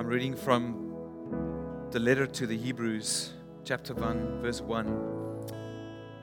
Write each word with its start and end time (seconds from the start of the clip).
I'm 0.00 0.06
reading 0.06 0.34
from 0.34 0.94
the 1.90 2.00
letter 2.00 2.26
to 2.26 2.46
the 2.46 2.56
Hebrews, 2.56 3.34
chapter 3.64 3.92
1, 3.92 4.40
verse 4.40 4.62
1 4.62 4.86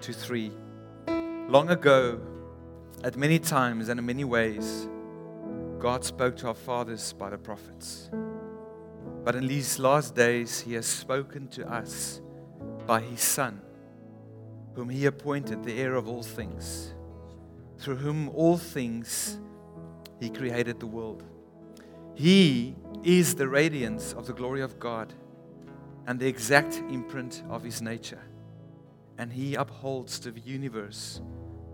to 0.02 0.14
3. 0.14 0.52
Long 1.48 1.70
ago, 1.70 2.20
at 3.04 3.16
many 3.16 3.38
times 3.38 3.90
and 3.90 4.00
in 4.00 4.06
many 4.08 4.24
ways, 4.24 4.90
God 5.78 6.04
spoke 6.04 6.36
to 6.38 6.48
our 6.48 6.56
fathers 6.56 7.14
by 7.14 7.30
the 7.30 7.38
prophets. 7.38 8.10
But 9.24 9.36
in 9.36 9.46
these 9.46 9.78
last 9.78 10.16
days, 10.16 10.60
He 10.60 10.74
has 10.74 10.88
spoken 10.88 11.48
to 11.50 11.72
us 11.72 12.20
by 12.88 13.00
His 13.02 13.22
Son, 13.22 13.62
whom 14.74 14.90
He 14.90 15.06
appointed 15.06 15.64
the 15.64 15.80
heir 15.80 15.94
of 15.94 16.08
all 16.08 16.24
things, 16.24 16.96
through 17.78 17.98
whom 17.98 18.30
all 18.30 18.58
things 18.58 19.38
He 20.20 20.32
created 20.32 20.80
the 20.80 20.88
world. 20.88 21.24
He 22.16 22.76
is 23.04 23.36
the 23.36 23.48
radiance 23.48 24.14
of 24.14 24.28
the 24.28 24.34
glory 24.34 24.62
of 24.62 24.80
God 24.80 25.14
and 26.06 26.20
the 26.20 26.28
exact 26.28 26.76
imprint 26.90 27.44
of 27.50 27.64
His 27.64 27.82
nature, 27.82 28.22
and 29.18 29.32
He 29.32 29.56
upholds 29.56 30.20
the 30.20 30.32
universe 30.40 31.22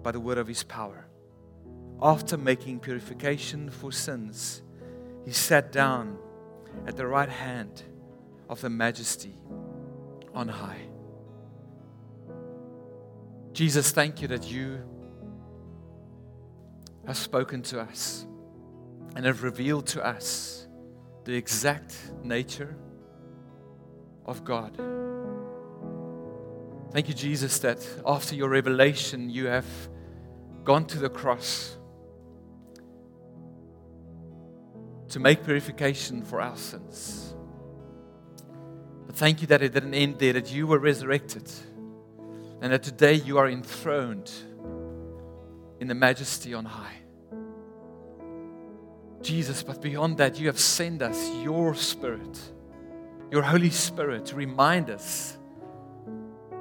by 0.02 0.12
the 0.12 0.20
word 0.20 0.38
of 0.38 0.48
His 0.48 0.64
power. 0.64 1.05
After 2.02 2.38
making 2.38 2.80
purification 2.80 3.70
for 3.70 3.91
sins, 3.91 4.62
He 5.26 5.31
sat 5.31 5.72
down 5.72 6.17
at 6.88 6.98
the 6.98 7.08
right 7.08 7.30
hand 7.30 7.84
of 8.50 8.62
the 8.62 8.70
majesty 8.70 9.36
on 10.34 10.48
high. 10.48 10.81
Jesus, 13.53 13.92
thank 13.92 14.22
you 14.22 14.28
that 14.30 14.50
you 14.50 14.81
have 17.05 17.17
spoken 17.17 17.62
to 17.62 17.80
us 17.80 18.26
and 19.16 19.26
have 19.26 19.44
revealed 19.44 19.86
to 19.88 20.03
us 20.03 20.62
the 21.23 21.34
exact 21.34 21.95
nature 22.23 22.76
of 24.25 24.44
God. 24.44 24.78
Thank 26.92 27.08
you, 27.08 27.14
Jesus, 27.14 27.58
that 27.59 27.86
after 28.06 28.36
your 28.36 28.50
revelation, 28.50 29.30
you 29.30 29.47
have 29.47 29.66
gone 30.64 30.86
to 30.86 31.00
the 31.00 31.09
cross 31.09 31.78
to 35.09 35.20
make 35.20 35.44
purification 35.44 36.23
for 36.23 36.42
our 36.42 36.58
sins. 36.58 37.34
But 39.06 39.16
thank 39.16 39.42
you 39.42 39.47
that 39.47 39.62
it 39.62 39.73
didn't 39.73 39.94
end 39.94 40.19
there, 40.19 40.34
that 40.34 40.52
you 40.52 40.67
were 40.67 40.80
resurrected, 40.80 41.50
and 42.62 42.72
that 42.73 42.84
today 42.84 43.14
you 43.14 43.38
are 43.38 43.47
enthroned 43.47 44.31
in 45.80 45.88
the 45.88 45.95
majesty 45.95 46.53
on 46.53 46.66
high. 46.66 47.03
Jesus, 49.23 49.63
but 49.63 49.81
beyond 49.81 50.17
that, 50.17 50.39
you 50.39 50.47
have 50.47 50.59
sent 50.59 51.02
us 51.02 51.29
your 51.38 51.73
Spirit, 51.75 52.39
your 53.31 53.41
Holy 53.41 53.69
Spirit, 53.69 54.25
to 54.27 54.35
remind 54.35 54.89
us 54.89 55.38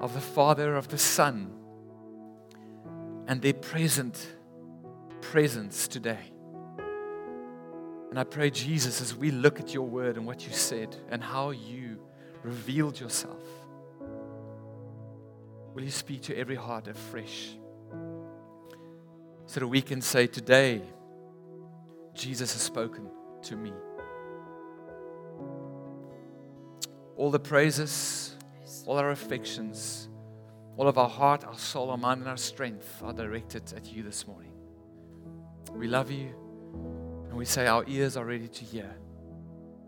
of 0.01 0.15
the 0.15 0.21
Father, 0.21 0.77
of 0.77 0.89
the 0.89 0.99
Son, 0.99 1.53
and 3.27 3.43
their 3.43 3.55
present 3.55 4.35
presence 5.21 5.89
today. 5.89 6.33
And 8.11 8.19
I 8.19 8.25
pray, 8.25 8.51
Jesus, 8.51 9.01
as 9.01 9.17
we 9.17 9.31
look 9.31 9.59
at 9.59 9.73
your 9.73 9.87
word 9.87 10.17
and 10.17 10.27
what 10.27 10.47
you 10.47 10.53
said 10.53 10.95
and 11.09 11.23
how 11.23 11.51
you 11.51 11.99
revealed 12.43 13.01
yourself, 13.01 13.43
will 15.73 15.83
you 15.83 15.91
speak 15.91 16.23
to 16.23 16.37
every 16.37 16.57
heart 16.57 16.89
afresh 16.89 17.55
so 19.47 19.61
that 19.61 19.69
we 19.69 19.81
can 19.81 20.03
say, 20.03 20.27
Today, 20.27 20.83
Jesus 22.15 22.53
has 22.53 22.63
spoken 22.63 23.09
to 23.43 23.57
me. 23.57 23.73
All 27.17 27.31
the 27.31 27.41
praises, 27.41 28.37
all 28.87 28.99
our 28.99 29.11
affections, 29.11 30.09
all 30.77 30.89
of 30.89 30.99
our 30.99 31.09
heart, 31.09 31.45
our 31.45 31.59
soul, 31.59 31.91
our 31.91 31.99
mind, 31.99 32.21
and 32.21 32.29
our 32.29 32.37
strength 32.37 33.03
are 33.03 33.13
directed 33.13 33.73
at 33.77 33.93
you 33.93 34.03
this 34.03 34.27
morning. 34.27 34.53
We 35.73 35.89
love 35.89 36.11
you, 36.11 36.35
and 37.29 37.35
we 37.35 37.45
say 37.45 37.67
our 37.67 37.85
ears 37.87 38.17
are 38.17 38.25
ready 38.25 38.49
to 38.49 38.65
hear 38.65 38.91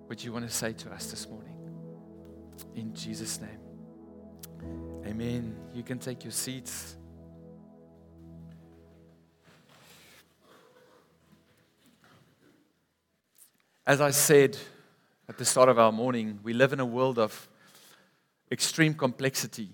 what 0.06 0.24
you 0.24 0.32
want 0.32 0.48
to 0.48 0.54
say 0.54 0.72
to 0.72 0.92
us 0.92 1.10
this 1.10 1.28
morning. 1.28 1.56
In 2.74 2.94
Jesus' 2.94 3.40
name. 3.40 3.58
Amen. 5.06 5.56
You 5.74 5.82
can 5.82 5.98
take 5.98 6.24
your 6.24 6.32
seats. 6.32 6.96
As 13.86 14.00
I 14.00 14.12
said 14.12 14.56
at 15.28 15.36
the 15.36 15.44
start 15.44 15.68
of 15.68 15.78
our 15.78 15.92
morning, 15.92 16.38
we 16.42 16.54
live 16.54 16.72
in 16.72 16.80
a 16.80 16.86
world 16.86 17.18
of 17.18 17.48
extreme 18.50 18.94
complexity. 18.94 19.68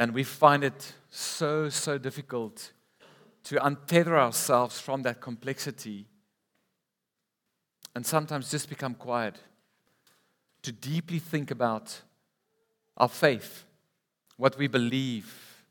And 0.00 0.12
we 0.12 0.24
find 0.24 0.64
it 0.64 0.94
so, 1.10 1.68
so 1.68 1.96
difficult 1.96 2.72
to 3.44 3.54
untether 3.56 4.18
ourselves 4.18 4.80
from 4.80 5.02
that 5.02 5.20
complexity 5.20 6.06
and 7.94 8.04
sometimes 8.04 8.50
just 8.50 8.68
become 8.68 8.94
quiet, 8.94 9.36
to 10.62 10.72
deeply 10.72 11.18
think 11.18 11.50
about 11.50 12.02
our 12.96 13.08
faith, 13.08 13.64
what 14.36 14.58
we 14.58 14.66
believe, 14.66 15.64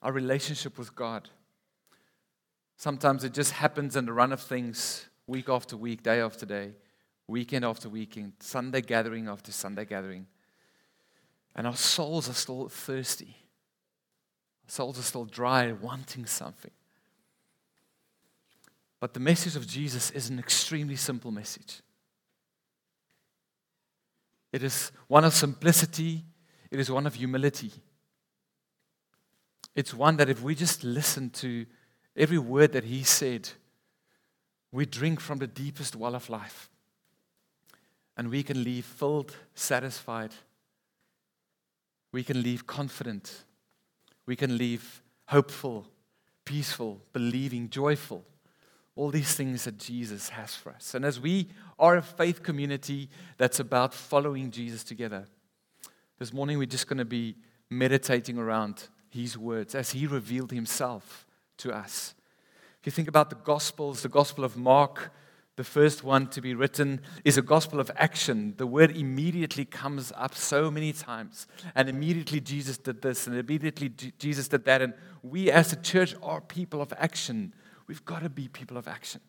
our 0.00 0.12
relationship 0.12 0.78
with 0.78 0.94
God. 0.94 1.28
Sometimes 2.76 3.24
it 3.24 3.34
just 3.34 3.52
happens 3.52 3.96
in 3.96 4.06
the 4.06 4.12
run 4.12 4.32
of 4.32 4.40
things 4.40 5.06
week 5.26 5.48
after 5.48 5.76
week, 5.76 6.02
day 6.02 6.20
after 6.20 6.46
day, 6.46 6.72
weekend 7.26 7.64
after 7.64 7.88
weekend, 7.88 8.32
Sunday 8.40 8.80
gathering 8.80 9.28
after 9.28 9.52
Sunday 9.52 9.84
gathering. 9.84 10.26
And 11.54 11.66
our 11.66 11.76
souls 11.76 12.28
are 12.28 12.34
still 12.34 12.68
thirsty. 12.68 13.36
Our 14.66 14.70
souls 14.70 14.98
are 14.98 15.02
still 15.02 15.24
dry, 15.24 15.72
wanting 15.72 16.26
something. 16.26 16.70
But 19.00 19.14
the 19.14 19.20
message 19.20 19.56
of 19.56 19.66
Jesus 19.66 20.10
is 20.10 20.30
an 20.30 20.38
extremely 20.38 20.96
simple 20.96 21.30
message. 21.30 21.80
It 24.52 24.62
is 24.62 24.92
one 25.08 25.24
of 25.24 25.34
simplicity, 25.34 26.24
it 26.70 26.78
is 26.78 26.90
one 26.90 27.06
of 27.06 27.14
humility. 27.14 27.72
It's 29.74 29.94
one 29.94 30.18
that 30.18 30.28
if 30.28 30.42
we 30.42 30.54
just 30.54 30.84
listen 30.84 31.30
to 31.30 31.66
every 32.14 32.38
word 32.38 32.72
that 32.72 32.84
he 32.84 33.02
said, 33.02 33.48
we 34.72 34.86
drink 34.86 35.20
from 35.20 35.38
the 35.38 35.46
deepest 35.46 35.94
well 35.94 36.14
of 36.14 36.30
life. 36.30 36.70
And 38.16 38.30
we 38.30 38.42
can 38.42 38.64
leave 38.64 38.84
filled, 38.84 39.36
satisfied. 39.54 40.32
We 42.10 42.24
can 42.24 42.42
leave 42.42 42.66
confident. 42.66 43.44
We 44.26 44.36
can 44.36 44.56
leave 44.56 45.02
hopeful, 45.26 45.86
peaceful, 46.44 47.00
believing, 47.12 47.68
joyful. 47.68 48.24
All 48.96 49.10
these 49.10 49.34
things 49.34 49.64
that 49.64 49.78
Jesus 49.78 50.30
has 50.30 50.54
for 50.54 50.70
us. 50.70 50.94
And 50.94 51.04
as 51.04 51.18
we 51.18 51.48
are 51.78 51.96
a 51.96 52.02
faith 52.02 52.42
community 52.42 53.08
that's 53.38 53.60
about 53.60 53.94
following 53.94 54.50
Jesus 54.50 54.84
together, 54.84 55.26
this 56.18 56.32
morning 56.32 56.58
we're 56.58 56.66
just 56.66 56.86
going 56.86 56.98
to 56.98 57.04
be 57.06 57.36
meditating 57.70 58.36
around 58.36 58.88
his 59.08 59.36
words 59.36 59.74
as 59.74 59.90
he 59.92 60.06
revealed 60.06 60.52
himself 60.52 61.26
to 61.58 61.72
us. 61.72 62.14
If 62.82 62.86
you 62.86 62.90
think 62.90 63.06
about 63.06 63.30
the 63.30 63.36
Gospels, 63.36 64.02
the 64.02 64.08
Gospel 64.08 64.42
of 64.42 64.56
Mark, 64.56 65.12
the 65.54 65.62
first 65.62 66.02
one 66.02 66.26
to 66.30 66.40
be 66.40 66.52
written 66.52 67.00
is 67.24 67.38
a 67.38 67.42
gospel 67.42 67.78
of 67.78 67.92
action. 67.94 68.54
The 68.56 68.66
word 68.66 68.96
immediately 68.96 69.64
comes 69.64 70.12
up 70.16 70.34
so 70.34 70.68
many 70.68 70.92
times. 70.92 71.46
And 71.76 71.88
immediately 71.88 72.40
Jesus 72.40 72.78
did 72.78 73.02
this, 73.02 73.28
and 73.28 73.36
immediately 73.36 73.90
Jesus 74.18 74.48
did 74.48 74.64
that. 74.64 74.82
And 74.82 74.94
we 75.22 75.48
as 75.48 75.72
a 75.72 75.76
church 75.76 76.16
are 76.24 76.40
people 76.40 76.82
of 76.82 76.92
action. 76.98 77.54
We've 77.86 78.04
got 78.04 78.24
to 78.24 78.28
be 78.28 78.48
people 78.48 78.76
of 78.76 78.88
action. 78.88 79.20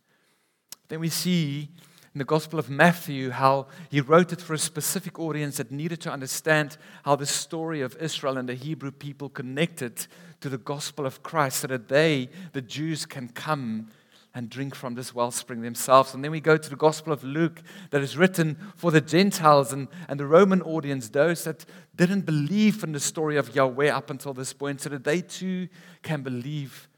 Then 0.87 1.01
we 1.01 1.09
see 1.09 1.69
in 2.13 2.19
the 2.19 2.25
Gospel 2.25 2.59
of 2.59 2.69
Matthew 2.69 3.31
how 3.31 3.67
he 3.89 3.99
wrote 3.99 4.31
it 4.31 4.41
for 4.41 4.53
a 4.53 4.59
specific 4.59 5.19
audience 5.19 5.57
that 5.57 5.71
needed 5.71 5.99
to 6.01 6.11
understand 6.11 6.77
how 7.03 7.15
the 7.15 7.25
story 7.25 7.81
of 7.81 7.95
Israel 7.97 8.37
and 8.37 8.47
the 8.47 8.53
Hebrew 8.53 8.91
people 8.91 9.29
connected 9.29 10.05
to 10.41 10.49
the 10.49 10.59
gospel 10.59 11.07
of 11.07 11.23
Christ 11.23 11.61
so 11.61 11.67
that 11.67 11.87
they, 11.87 12.29
the 12.51 12.61
Jews, 12.61 13.07
can 13.07 13.29
come 13.29 13.87
and 14.35 14.49
drink 14.49 14.75
from 14.75 14.93
this 14.93 15.15
wellspring 15.15 15.61
themselves. 15.61 16.13
And 16.13 16.23
then 16.23 16.31
we 16.31 16.39
go 16.39 16.57
to 16.57 16.69
the 16.69 16.75
Gospel 16.75 17.13
of 17.13 17.23
Luke 17.23 17.61
that 17.91 18.01
is 18.01 18.17
written 18.17 18.57
for 18.75 18.89
the 18.89 19.01
Gentiles 19.01 19.71
and, 19.73 19.87
and 20.07 20.19
the 20.19 20.25
Roman 20.25 20.61
audience, 20.63 21.09
those 21.09 21.43
that 21.43 21.65
didn't 21.95 22.25
believe 22.25 22.83
in 22.83 22.93
the 22.93 22.99
story 22.99 23.37
of 23.37 23.55
Yahweh 23.55 23.89
up 23.89 24.09
until 24.09 24.33
this 24.33 24.51
point, 24.51 24.81
so 24.81 24.89
that 24.89 25.03
they 25.03 25.21
too 25.21 25.67
can 26.01 26.23
believe 26.23 26.89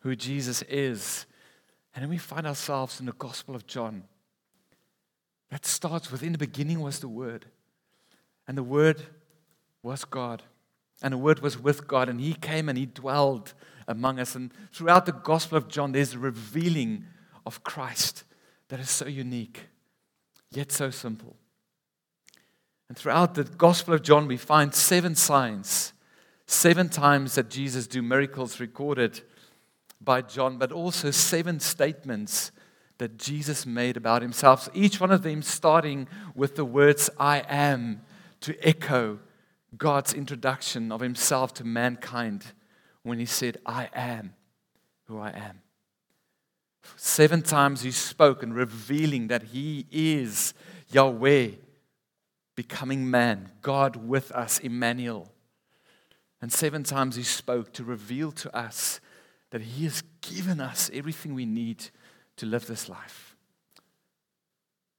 who 0.00 0.14
Jesus 0.14 0.62
is. 0.62 1.26
And 1.94 2.02
then 2.02 2.10
we 2.10 2.18
find 2.18 2.46
ourselves 2.46 3.00
in 3.00 3.06
the 3.06 3.12
Gospel 3.12 3.56
of 3.56 3.66
John 3.66 4.04
that 5.50 5.66
starts 5.66 6.10
with 6.10 6.22
In 6.22 6.32
the 6.32 6.38
beginning 6.38 6.80
was 6.80 7.00
the 7.00 7.08
Word, 7.08 7.46
and 8.46 8.56
the 8.56 8.62
Word 8.62 9.02
was 9.82 10.04
God. 10.04 10.42
And 11.02 11.12
the 11.12 11.18
Word 11.18 11.40
was 11.40 11.58
with 11.58 11.86
God, 11.86 12.08
and 12.08 12.20
He 12.20 12.34
came 12.34 12.68
and 12.68 12.78
He 12.78 12.86
dwelled 12.86 13.52
among 13.86 14.18
us. 14.18 14.34
And 14.34 14.52
throughout 14.72 15.06
the 15.06 15.12
Gospel 15.12 15.58
of 15.58 15.68
John, 15.68 15.92
there's 15.92 16.14
a 16.14 16.18
revealing 16.18 17.04
of 17.44 17.62
Christ 17.62 18.24
that 18.68 18.80
is 18.80 18.90
so 18.90 19.06
unique. 19.06 19.68
yet 20.50 20.70
so 20.70 20.88
simple. 20.88 21.36
And 22.88 22.96
throughout 22.96 23.34
the 23.34 23.44
Gospel 23.44 23.92
of 23.92 24.02
John, 24.02 24.28
we 24.28 24.36
find 24.36 24.72
seven 24.72 25.16
signs, 25.16 25.92
seven 26.46 26.88
times 26.88 27.34
that 27.34 27.50
Jesus 27.50 27.88
do 27.88 28.02
miracles 28.02 28.60
recorded 28.60 29.20
by 30.00 30.22
John, 30.22 30.58
but 30.58 30.70
also 30.70 31.10
seven 31.10 31.58
statements 31.58 32.52
that 32.98 33.18
Jesus 33.18 33.66
made 33.66 33.96
about 33.96 34.22
himself. 34.22 34.68
Each 34.72 35.00
one 35.00 35.10
of 35.10 35.22
them 35.22 35.42
starting 35.42 36.06
with 36.34 36.56
the 36.56 36.64
words, 36.64 37.10
I 37.18 37.44
am, 37.48 38.02
to 38.40 38.56
echo 38.66 39.18
God's 39.76 40.14
introduction 40.14 40.92
of 40.92 41.00
himself 41.00 41.52
to 41.54 41.64
mankind 41.64 42.44
when 43.02 43.18
he 43.18 43.26
said, 43.26 43.58
I 43.66 43.88
am 43.94 44.34
who 45.06 45.18
I 45.18 45.30
am. 45.30 45.60
Seven 46.96 47.42
times 47.42 47.82
he 47.82 47.90
spoke 47.90 48.42
and 48.42 48.54
revealing 48.54 49.28
that 49.28 49.44
he 49.44 49.86
is 49.90 50.54
Yahweh, 50.90 51.50
becoming 52.54 53.10
man, 53.10 53.50
God 53.62 53.96
with 53.96 54.30
us, 54.32 54.58
Emmanuel. 54.58 55.32
And 56.40 56.52
seven 56.52 56.84
times 56.84 57.16
he 57.16 57.22
spoke 57.22 57.72
to 57.72 57.84
reveal 57.84 58.30
to 58.32 58.54
us 58.56 59.00
that 59.50 59.62
he 59.62 59.84
has 59.84 60.02
given 60.20 60.60
us 60.60 60.90
everything 60.92 61.34
we 61.34 61.46
need 61.46 61.86
to 62.36 62.46
live 62.46 62.66
this 62.66 62.88
life. 62.88 63.36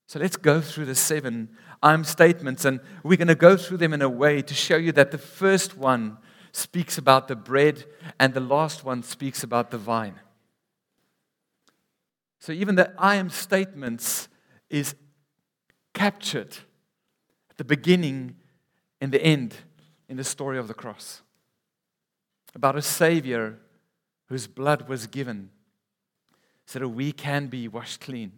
So 0.08 0.20
let's 0.20 0.38
go 0.38 0.62
through 0.62 0.86
the 0.86 0.96
seven 0.96 1.50
I'm 1.82 2.04
statements, 2.04 2.66
and 2.66 2.80
we're 3.04 3.18
going 3.18 3.28
to 3.28 3.36
go 3.36 3.58
through 3.58 3.78
them 3.78 3.94
in 3.94 4.02
a 4.02 4.10
way 4.10 4.42
to 4.42 4.54
show 4.54 4.78
you 4.78 4.92
that 4.94 5.12
the 5.12 5.18
first 5.18 5.78
one 5.78 6.18
speaks 6.52 6.98
about 6.98 7.28
the 7.28 7.36
bread, 7.36 7.86
and 8.20 8.34
the 8.34 8.40
last 8.40 8.84
one 8.84 9.04
speaks 9.04 9.44
about 9.44 9.72
the 9.72 9.78
vine. 9.78 10.20
So 12.40 12.54
even 12.54 12.76
the 12.76 12.94
I 12.98 13.16
am 13.16 13.30
statements 13.30 14.28
is 14.70 14.96
captured 15.94 16.58
at 17.50 17.58
the 17.58 17.66
beginning 17.66 18.36
and 19.02 19.12
the 19.12 19.22
end 19.22 19.56
in 20.08 20.18
the 20.18 20.24
story 20.24 20.58
of 20.58 20.68
the 20.68 20.74
cross. 20.74 21.22
About 22.54 22.76
a 22.76 22.82
Savior 22.82 23.58
whose 24.28 24.48
blood 24.48 24.88
was 24.88 25.08
given 25.08 25.50
so 26.66 26.80
that 26.80 26.90
we 26.90 27.12
can 27.12 27.48
be 27.48 27.68
washed 27.68 28.02
clean. 28.02 28.32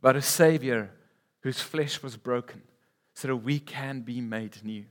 About 0.00 0.16
a 0.16 0.22
Savior 0.22 0.90
whose 1.40 1.60
flesh 1.60 2.02
was 2.02 2.16
broken 2.16 2.62
so 3.14 3.28
that 3.28 3.36
we 3.36 3.58
can 3.58 4.00
be 4.00 4.20
made 4.20 4.56
new. 4.64 4.84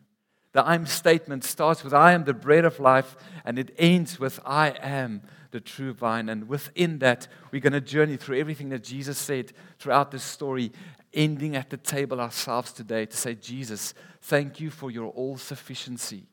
The 0.51 0.67
I'm 0.67 0.85
statement 0.85 1.43
starts 1.43 1.83
with 1.83 1.93
I 1.93 2.13
am 2.13 2.23
the 2.23 2.33
bread 2.33 2.65
of 2.65 2.79
life, 2.79 3.15
and 3.45 3.59
it 3.59 3.73
ends 3.77 4.19
with 4.19 4.39
I 4.45 4.69
am 4.81 5.21
the 5.51 5.59
true 5.59 5.93
vine. 5.93 6.27
And 6.29 6.47
within 6.47 6.99
that, 6.99 7.27
we're 7.51 7.61
going 7.61 7.73
to 7.73 7.81
journey 7.81 8.17
through 8.17 8.39
everything 8.39 8.69
that 8.69 8.83
Jesus 8.83 9.17
said 9.17 9.53
throughout 9.77 10.11
this 10.11 10.23
story, 10.23 10.71
ending 11.13 11.55
at 11.55 11.69
the 11.69 11.77
table 11.77 12.19
ourselves 12.19 12.71
today 12.71 13.05
to 13.05 13.15
say, 13.15 13.35
Jesus, 13.35 13.93
thank 14.21 14.59
you 14.59 14.69
for 14.69 14.89
your 14.89 15.09
all 15.09 15.37
sufficiency 15.37 16.25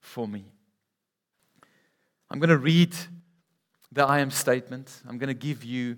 for 0.00 0.28
me. 0.28 0.44
I'm 2.30 2.38
going 2.38 2.50
to 2.50 2.58
read 2.58 2.94
the 3.94 4.04
I 4.04 4.18
am 4.18 4.30
statement. 4.30 5.02
I'm 5.08 5.18
going 5.18 5.28
to 5.28 5.34
give 5.34 5.64
you 5.64 5.96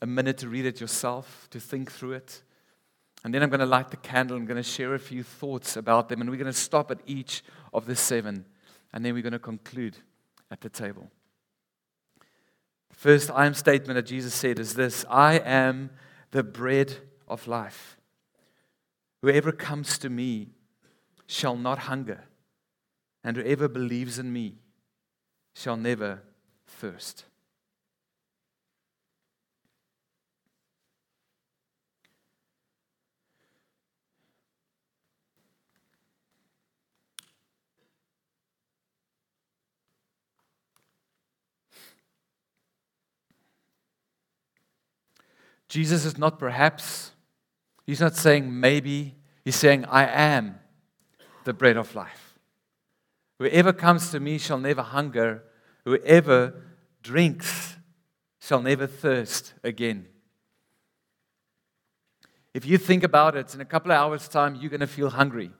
a 0.00 0.06
minute 0.06 0.38
to 0.38 0.48
read 0.48 0.64
it 0.64 0.80
yourself, 0.80 1.48
to 1.50 1.60
think 1.60 1.92
through 1.92 2.12
it. 2.12 2.42
And 3.22 3.34
then 3.34 3.42
I'm 3.42 3.50
going 3.50 3.60
to 3.60 3.66
light 3.66 3.90
the 3.90 3.98
candle. 3.98 4.36
I'm 4.36 4.46
going 4.46 4.56
to 4.56 4.62
share 4.62 4.94
a 4.94 4.98
few 4.98 5.22
thoughts 5.22 5.76
about 5.76 6.08
them. 6.08 6.22
And 6.22 6.30
we're 6.30 6.36
going 6.36 6.46
to 6.46 6.52
stop 6.52 6.90
at 6.90 7.00
each 7.06 7.42
of 7.74 7.84
the 7.84 7.94
seven. 7.94 8.46
And 8.94 9.04
then 9.04 9.12
we're 9.12 9.22
going 9.22 9.34
to 9.34 9.38
conclude 9.38 9.98
at 10.50 10.62
the 10.62 10.70
table. 10.70 11.10
The 12.88 12.96
first 12.96 13.30
I 13.30 13.44
am 13.44 13.52
statement 13.52 13.96
that 13.96 14.06
Jesus 14.06 14.32
said 14.32 14.58
is 14.58 14.74
this 14.74 15.04
I 15.10 15.34
am 15.38 15.90
the 16.30 16.42
bread 16.42 16.96
of 17.28 17.46
life. 17.46 17.98
Whoever 19.20 19.52
comes 19.52 19.98
to 19.98 20.08
me 20.08 20.48
shall 21.26 21.56
not 21.56 21.80
hunger, 21.80 22.24
and 23.22 23.36
whoever 23.36 23.68
believes 23.68 24.18
in 24.18 24.32
me 24.32 24.56
shall 25.54 25.76
never 25.76 26.22
thirst. 26.80 27.24
Jesus 45.68 46.04
is 46.04 46.18
not 46.18 46.38
perhaps, 46.38 47.12
he's 47.86 48.00
not 48.00 48.16
saying 48.16 48.58
maybe, 48.58 49.14
he's 49.44 49.54
saying, 49.54 49.84
I 49.84 50.04
am 50.04 50.58
the 51.44 51.52
bread 51.52 51.76
of 51.76 51.94
life. 51.94 52.38
Whoever 53.38 53.72
comes 53.72 54.10
to 54.10 54.18
me 54.18 54.38
shall 54.38 54.58
never 54.58 54.82
hunger, 54.82 55.44
whoever 55.84 56.54
drinks 57.02 57.76
shall 58.40 58.62
never 58.62 58.86
thirst 58.86 59.54
again. 59.62 60.06
If 62.52 62.66
you 62.66 62.78
think 62.78 63.04
about 63.04 63.36
it, 63.36 63.54
in 63.54 63.60
a 63.60 63.64
couple 63.64 63.92
of 63.92 63.98
hours' 63.98 64.28
time, 64.28 64.56
you're 64.56 64.70
going 64.70 64.80
to 64.80 64.86
feel 64.86 65.10
hungry. 65.10 65.50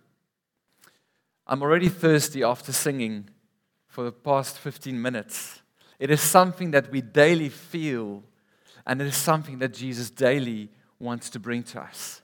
I'm 1.46 1.62
already 1.62 1.88
thirsty 1.88 2.42
after 2.42 2.72
singing 2.72 3.28
for 3.86 4.04
the 4.04 4.12
past 4.12 4.58
15 4.58 5.00
minutes. 5.00 5.62
It 5.98 6.10
is 6.10 6.20
something 6.20 6.70
that 6.70 6.90
we 6.90 7.00
daily 7.00 7.48
feel 7.48 8.24
and 8.86 9.00
it 9.00 9.06
is 9.06 9.16
something 9.16 9.58
that 9.58 9.74
Jesus 9.74 10.10
daily 10.10 10.70
wants 10.98 11.30
to 11.30 11.38
bring 11.38 11.62
to 11.64 11.80
us. 11.80 12.22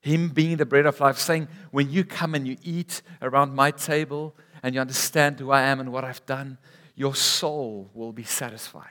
Him 0.00 0.28
being 0.28 0.56
the 0.56 0.66
bread 0.66 0.86
of 0.86 1.00
life, 1.00 1.18
saying, 1.18 1.48
when 1.72 1.90
you 1.90 2.04
come 2.04 2.34
and 2.34 2.46
you 2.46 2.56
eat 2.62 3.02
around 3.20 3.54
my 3.54 3.70
table 3.70 4.36
and 4.62 4.74
you 4.74 4.80
understand 4.80 5.40
who 5.40 5.50
I 5.50 5.62
am 5.62 5.80
and 5.80 5.92
what 5.92 6.04
I've 6.04 6.24
done, 6.26 6.58
your 6.96 7.14
soul 7.14 7.90
will 7.94 8.12
be 8.12 8.24
satisfied. 8.24 8.90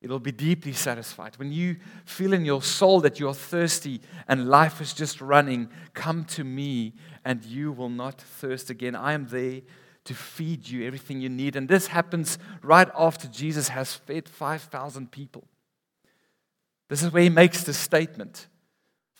It'll 0.00 0.20
be 0.20 0.32
deeply 0.32 0.72
satisfied. 0.72 1.36
When 1.36 1.52
you 1.52 1.76
feel 2.04 2.32
in 2.32 2.44
your 2.44 2.62
soul 2.62 3.00
that 3.00 3.20
you're 3.20 3.34
thirsty 3.34 4.00
and 4.28 4.48
life 4.48 4.80
is 4.80 4.94
just 4.94 5.20
running, 5.20 5.68
come 5.92 6.24
to 6.26 6.44
me 6.44 6.94
and 7.24 7.44
you 7.44 7.72
will 7.72 7.88
not 7.88 8.20
thirst 8.20 8.70
again. 8.70 8.94
I 8.94 9.12
am 9.12 9.26
there 9.26 9.60
to 10.04 10.14
feed 10.14 10.68
you 10.68 10.86
everything 10.86 11.20
you 11.20 11.28
need. 11.28 11.56
And 11.56 11.68
this 11.68 11.88
happens 11.88 12.38
right 12.62 12.88
after 12.96 13.28
Jesus 13.28 13.68
has 13.68 13.94
fed 13.94 14.28
5,000 14.28 15.10
people. 15.10 15.44
This 16.88 17.02
is 17.02 17.12
where 17.12 17.22
he 17.22 17.28
makes 17.28 17.64
the 17.64 17.74
statement. 17.74 18.46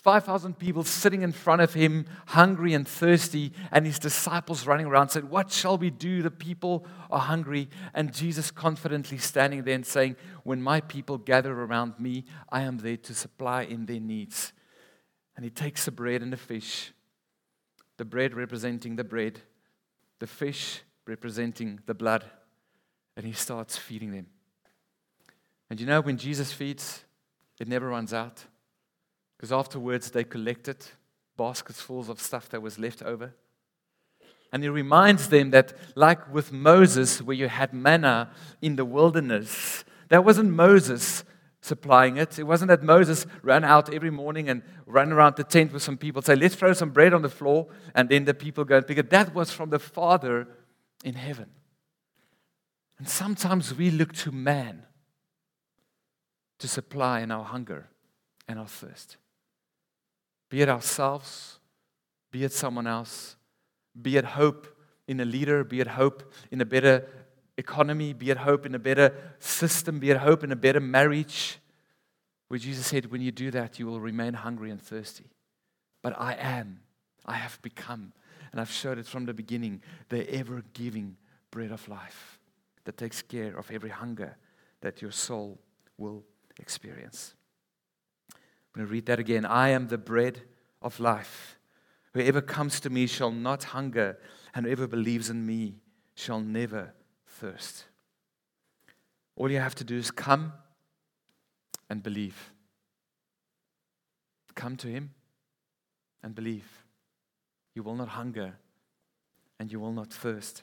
5,000 0.09 0.59
people 0.59 0.85
sitting 0.85 1.21
in 1.21 1.33
front 1.33 1.61
of 1.61 1.75
him, 1.75 2.07
hungry 2.29 2.73
and 2.73 2.89
thirsty, 2.89 3.53
and 3.71 3.85
his 3.85 3.99
disciples 3.99 4.67
running 4.67 4.87
around 4.87 5.11
said, 5.11 5.29
What 5.29 5.53
shall 5.53 5.77
we 5.77 5.91
do? 5.91 6.23
The 6.23 6.31
people 6.31 6.87
are 7.11 7.21
hungry. 7.21 7.69
And 7.93 8.15
Jesus 8.15 8.51
confidently 8.51 9.19
standing 9.19 9.65
there 9.65 9.75
and 9.75 9.85
saying, 9.85 10.17
When 10.45 10.63
my 10.63 10.81
people 10.81 11.19
gather 11.19 11.53
around 11.53 12.01
me, 12.01 12.25
I 12.49 12.63
am 12.63 12.79
there 12.79 12.97
to 12.97 13.13
supply 13.13 13.65
in 13.65 13.85
their 13.85 14.01
needs. 14.01 14.55
And 15.37 15.45
he 15.45 15.51
takes 15.51 15.85
the 15.85 15.91
bread 15.91 16.23
and 16.23 16.33
the 16.33 16.39
fish, 16.39 16.91
the 17.99 18.07
bread 18.07 18.33
representing 18.33 18.97
the 18.97 19.05
bread, 19.05 19.43
the 20.21 20.27
fish 20.27 20.81
representing 21.07 21.81
the 21.85 21.93
blood, 21.93 22.25
and 23.15 23.27
he 23.27 23.33
starts 23.33 23.77
feeding 23.77 24.13
them. 24.13 24.29
And 25.69 25.79
you 25.79 25.85
know, 25.85 26.01
when 26.01 26.17
Jesus 26.17 26.51
feeds, 26.51 27.05
it 27.61 27.69
never 27.69 27.89
runs 27.89 28.15
out. 28.15 28.47
Because 29.39 29.53
afterwards, 29.53 30.11
they 30.11 30.25
collected 30.25 30.85
baskets 31.37 31.81
full 31.81 32.11
of 32.11 32.21
stuff 32.21 32.49
that 32.49 32.61
was 32.61 32.79
left 32.79 33.03
over. 33.03 33.33
And 34.53 34.63
he 34.63 34.69
reminds 34.69 35.29
them 35.29 35.53
that, 35.53 35.75
like 35.95 36.35
with 36.35 36.53
Moses, 36.53 37.23
where 37.23 37.37
you 37.37 37.49
had 37.49 37.73
manna 37.73 38.31
in 38.61 38.77
the 38.77 38.85
wilderness, 38.85 39.85
that 40.09 40.25
wasn't 40.25 40.51
Moses 40.51 41.23
supplying 41.61 42.17
it. 42.17 42.39
It 42.39 42.45
wasn't 42.45 42.69
that 42.69 42.83
Moses 42.83 43.27
ran 43.43 43.63
out 43.63 43.93
every 43.93 44.11
morning 44.11 44.49
and 44.49 44.63
ran 44.87 45.13
around 45.13 45.37
the 45.37 45.45
tent 45.45 45.73
with 45.73 45.83
some 45.83 45.99
people, 45.99 46.23
say, 46.23 46.35
let's 46.35 46.55
throw 46.55 46.73
some 46.73 46.91
bread 46.91 47.15
on 47.15 47.23
the 47.23 47.29
floor, 47.29 47.69
and 47.95 48.09
then 48.09 48.25
the 48.25 48.35
people 48.35 48.65
go 48.65 48.79
and 48.79 48.87
pick 48.87 48.99
it. 48.99 49.11
That 49.11 49.35
was 49.35 49.53
from 49.53 49.71
the 49.71 49.79
Father 49.79 50.49
in 51.05 51.15
heaven. 51.15 51.51
And 52.99 53.09
sometimes 53.09 53.75
we 53.75 53.91
look 53.91 54.13
to 54.15 54.33
man 54.33 54.85
to 56.59 56.67
supply 56.67 57.21
in 57.21 57.31
our 57.31 57.45
hunger 57.45 57.89
and 58.49 58.59
our 58.59 58.67
thirst. 58.67 59.17
Be 60.49 60.63
it 60.63 60.69
ourselves, 60.69 61.59
be 62.31 62.45
it 62.45 62.53
someone 62.53 62.87
else, 62.87 63.37
be 64.01 64.17
it 64.17 64.25
hope 64.25 64.67
in 65.07 65.21
a 65.21 65.25
leader, 65.25 65.65
be 65.65 65.81
it 65.81 65.87
hope 65.87 66.33
in 66.51 66.61
a 66.61 66.65
better 66.65 67.07
economy, 67.57 68.13
be 68.13 68.31
it 68.31 68.39
hope 68.39 68.65
in 68.65 68.75
a 68.75 68.79
better 68.79 69.15
system, 69.39 69.99
be 69.99 70.11
it 70.11 70.19
hope 70.19 70.45
in 70.45 70.53
a 70.53 70.57
better 70.57 70.81
marriage. 70.81 71.59
Where 72.49 72.59
Jesus 72.59 72.87
said, 72.87 73.11
When 73.11 73.21
you 73.21 73.31
do 73.31 73.51
that, 73.51 73.79
you 73.79 73.87
will 73.87 74.01
remain 74.01 74.35
hungry 74.35 74.71
and 74.71 74.81
thirsty. 74.81 75.31
But 76.03 76.19
I 76.19 76.35
am, 76.35 76.81
I 77.27 77.35
have 77.35 77.61
become, 77.61 78.13
and 78.53 78.61
I've 78.61 78.71
showed 78.71 78.99
it 78.99 79.07
from 79.07 79.27
the 79.27 79.35
beginning, 79.35 79.83
the 80.09 80.33
ever 80.33 80.63
giving 80.73 81.17
bread 81.51 81.73
of 81.73 81.87
life 81.89 82.39
that 82.85 82.97
takes 82.97 83.21
care 83.21 83.59
of 83.59 83.71
every 83.71 83.91
hunger 83.91 84.37
that 84.81 85.03
your 85.03 85.11
soul 85.11 85.59
will 85.99 86.25
experience. 86.59 87.35
I'm 88.79 88.85
going 88.85 88.91
to 88.91 88.93
read 88.93 89.07
that 89.07 89.19
again. 89.19 89.45
I 89.45 89.71
am 89.71 89.89
the 89.89 89.99
bread 89.99 90.43
of 90.81 91.01
life. 91.01 91.59
Whoever 92.15 92.41
comes 92.41 92.79
to 92.79 92.91
me 92.91 93.09
shall 93.09 93.33
not 93.33 93.65
hunger, 93.65 94.17
and 94.55 94.65
whoever 94.65 94.87
believes 94.87 95.31
in 95.31 95.45
me 95.45 95.81
shall 96.15 96.39
never 96.39 96.95
thirst. 97.27 97.87
All 99.35 99.51
you 99.51 99.59
have 99.59 99.75
to 99.75 99.85
do 99.85 99.97
is 99.97 100.13
come 100.13 100.53
and 101.91 102.05
believe. 102.05 102.53
Come 104.55 104.77
to 104.77 104.87
Him 104.87 105.11
and 106.23 106.33
believe. 106.33 106.85
You 107.75 107.83
will 107.83 107.97
not 107.97 108.11
hunger 108.11 108.59
and 109.59 109.73
you 109.73 109.81
will 109.81 109.93
not 109.93 110.13
thirst. 110.13 110.63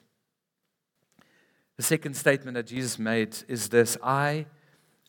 The 1.75 1.83
second 1.83 2.13
statement 2.13 2.55
that 2.55 2.67
Jesus 2.67 2.97
made 2.97 3.35
is 3.49 3.67
this 3.67 3.97
I 4.01 4.45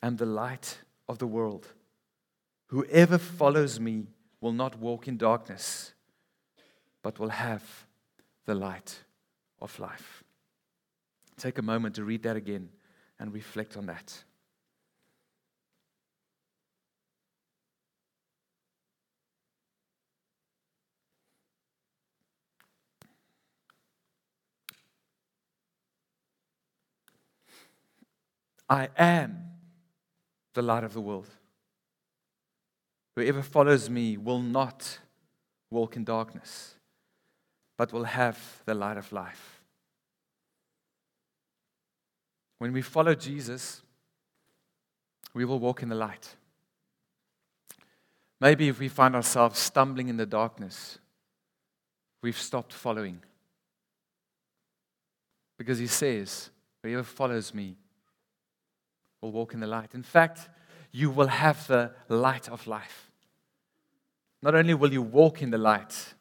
am 0.03 0.17
the 0.17 0.27
light 0.27 0.79
of 1.09 1.19
the 1.19 1.29
world. 1.29 1.69
Whoever 2.69 3.19
follows 3.19 3.79
me 3.79 4.09
will 4.41 4.53
not 4.53 4.79
walk 4.79 5.07
in 5.07 5.17
darkness, 5.17 5.93
but 7.03 7.19
will 7.19 7.29
have 7.29 7.63
the 8.45 8.55
light 8.55 9.05
of 9.61 9.79
life. 9.79 10.25
Take 11.37 11.59
a 11.59 11.63
moment 11.63 11.95
to 11.97 12.05
read 12.05 12.23
that 12.25 12.37
again 12.37 12.71
and 13.19 13.33
reflect 13.33 13.77
on 13.77 13.87
that. 13.87 14.25
I 28.69 28.89
am 28.97 29.45
the 30.55 30.63
light 30.63 30.83
of 30.83 30.93
the 30.93 31.01
world. 31.01 31.29
Whoever 33.17 33.43
follows 33.43 33.89
me 33.89 34.19
will 34.19 34.41
not 34.41 34.99
walk 35.71 35.97
in 35.97 36.05
darkness, 36.05 36.75
but 37.79 37.93
will 37.93 38.05
have 38.05 38.39
the 38.67 38.75
light 38.75 38.99
of 38.99 39.11
life. 39.11 39.63
When 42.59 42.73
we 42.73 42.83
follow 42.83 43.15
Jesus, 43.15 43.83
we 45.35 45.45
will 45.45 45.59
walk 45.59 45.83
in 45.83 45.89
the 45.89 45.95
light. 45.95 46.37
Maybe 48.41 48.69
if 48.69 48.79
we 48.79 48.89
find 48.89 49.17
ourselves 49.17 49.59
stumbling 49.59 50.09
in 50.09 50.19
the 50.19 50.27
darkness, 50.27 50.99
we've 52.23 52.39
stopped 52.39 52.73
following. 52.73 53.23
Because 55.59 55.79
he 55.79 55.87
says, 55.87 56.51
Whoever 56.83 57.03
follows 57.03 57.53
me 57.53 57.77
will 59.21 59.33
walk 59.33 59.55
in 59.55 59.61
the 59.61 59.67
light. 59.67 59.95
In 59.95 60.03
fact, 60.03 60.49
you 60.93 61.11
will 61.11 61.27
have 61.27 61.67
the 61.67 61.93
light 62.09 62.49
of 62.49 62.67
life. 62.67 63.06
Not 64.43 64.55
only 64.55 64.75
will 64.75 64.93
you 64.93 65.03
walk 65.03 65.43
in 65.43 65.51
the 65.51 65.59
light, 65.59 66.15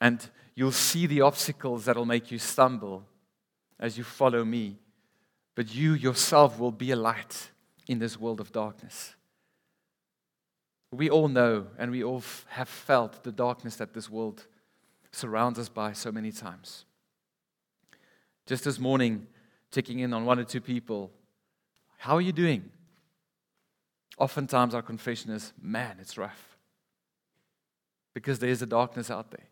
and 0.00 0.28
you'll 0.54 0.72
see 0.72 1.06
the 1.06 1.20
obstacles 1.20 1.84
that 1.84 1.96
will 1.96 2.06
make 2.06 2.30
you 2.30 2.38
stumble 2.38 3.04
as 3.78 3.96
you 3.98 4.04
follow 4.04 4.44
me, 4.44 4.78
but 5.54 5.74
you 5.74 5.94
yourself 5.94 6.58
will 6.58 6.72
be 6.72 6.90
a 6.90 6.96
light 6.96 7.50
in 7.88 7.98
this 7.98 8.18
world 8.18 8.40
of 8.40 8.52
darkness. 8.52 9.14
We 10.90 11.08
all 11.08 11.28
know 11.28 11.68
and 11.78 11.90
we 11.90 12.04
all 12.04 12.22
have 12.48 12.68
felt 12.68 13.24
the 13.24 13.32
darkness 13.32 13.76
that 13.76 13.94
this 13.94 14.10
world 14.10 14.46
surrounds 15.10 15.58
us 15.58 15.68
by 15.68 15.92
so 15.92 16.12
many 16.12 16.32
times. 16.32 16.84
Just 18.46 18.64
this 18.64 18.78
morning, 18.78 19.26
checking 19.70 20.00
in 20.00 20.12
on 20.12 20.24
one 20.24 20.38
or 20.38 20.44
two 20.44 20.60
people 20.60 21.10
how 22.02 22.16
are 22.16 22.20
you 22.20 22.32
doing? 22.32 22.68
Oftentimes, 24.18 24.74
our 24.74 24.82
confession 24.82 25.30
is, 25.30 25.52
man, 25.62 25.98
it's 26.00 26.18
rough. 26.18 26.51
Because 28.14 28.38
there's 28.38 28.62
a 28.62 28.66
darkness 28.66 29.10
out 29.10 29.30
there. 29.30 29.46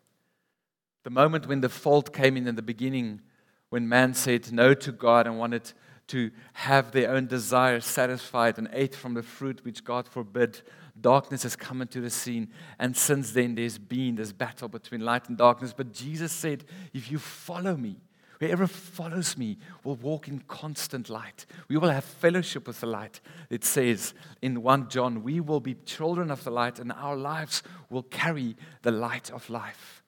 The 1.03 1.09
moment 1.09 1.47
when 1.47 1.61
the 1.61 1.69
fault 1.69 2.13
came 2.13 2.37
in 2.37 2.47
in 2.47 2.55
the 2.55 2.61
beginning, 2.61 3.21
when 3.69 3.89
man 3.89 4.13
said 4.13 4.51
no 4.51 4.73
to 4.75 4.91
God 4.91 5.25
and 5.25 5.39
wanted 5.39 5.73
to 6.07 6.29
have 6.53 6.91
their 6.91 7.11
own 7.11 7.25
desires 7.25 7.85
satisfied 7.85 8.57
and 8.57 8.69
ate 8.73 8.93
from 8.93 9.13
the 9.13 9.23
fruit 9.23 9.63
which 9.63 9.83
God 9.83 10.07
forbid, 10.07 10.61
darkness 10.99 11.43
has 11.43 11.55
come 11.55 11.81
into 11.81 12.01
the 12.01 12.09
scene. 12.09 12.49
And 12.77 12.95
since 12.95 13.31
then, 13.31 13.55
there's 13.55 13.77
been 13.77 14.15
this 14.15 14.33
battle 14.33 14.67
between 14.67 15.01
light 15.01 15.29
and 15.29 15.37
darkness. 15.37 15.73
But 15.75 15.93
Jesus 15.93 16.31
said, 16.31 16.65
If 16.93 17.09
you 17.09 17.17
follow 17.17 17.77
me, 17.77 17.95
Whoever 18.41 18.65
follows 18.65 19.37
me 19.37 19.59
will 19.83 19.97
walk 19.97 20.27
in 20.27 20.39
constant 20.47 21.11
light. 21.11 21.45
We 21.67 21.77
will 21.77 21.91
have 21.91 22.03
fellowship 22.03 22.65
with 22.65 22.81
the 22.81 22.87
light. 22.87 23.21
It 23.51 23.63
says 23.63 24.15
in 24.41 24.63
1 24.63 24.89
John, 24.89 25.21
we 25.21 25.39
will 25.39 25.59
be 25.59 25.75
children 25.85 26.31
of 26.31 26.43
the 26.43 26.49
light, 26.49 26.79
and 26.79 26.91
our 26.91 27.15
lives 27.15 27.61
will 27.91 28.01
carry 28.01 28.57
the 28.81 28.89
light 28.89 29.29
of 29.29 29.47
life. 29.51 30.01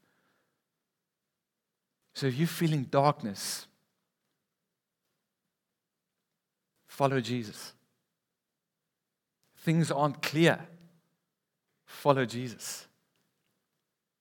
So 2.16 2.26
if 2.26 2.36
you're 2.36 2.48
feeling 2.48 2.86
darkness, 2.86 3.68
follow 6.88 7.22
Jesus. 7.22 7.74
Things 9.58 9.92
aren't 9.92 10.24
clear, 10.24 10.60
follow 11.86 12.26
Jesus. 12.26 12.88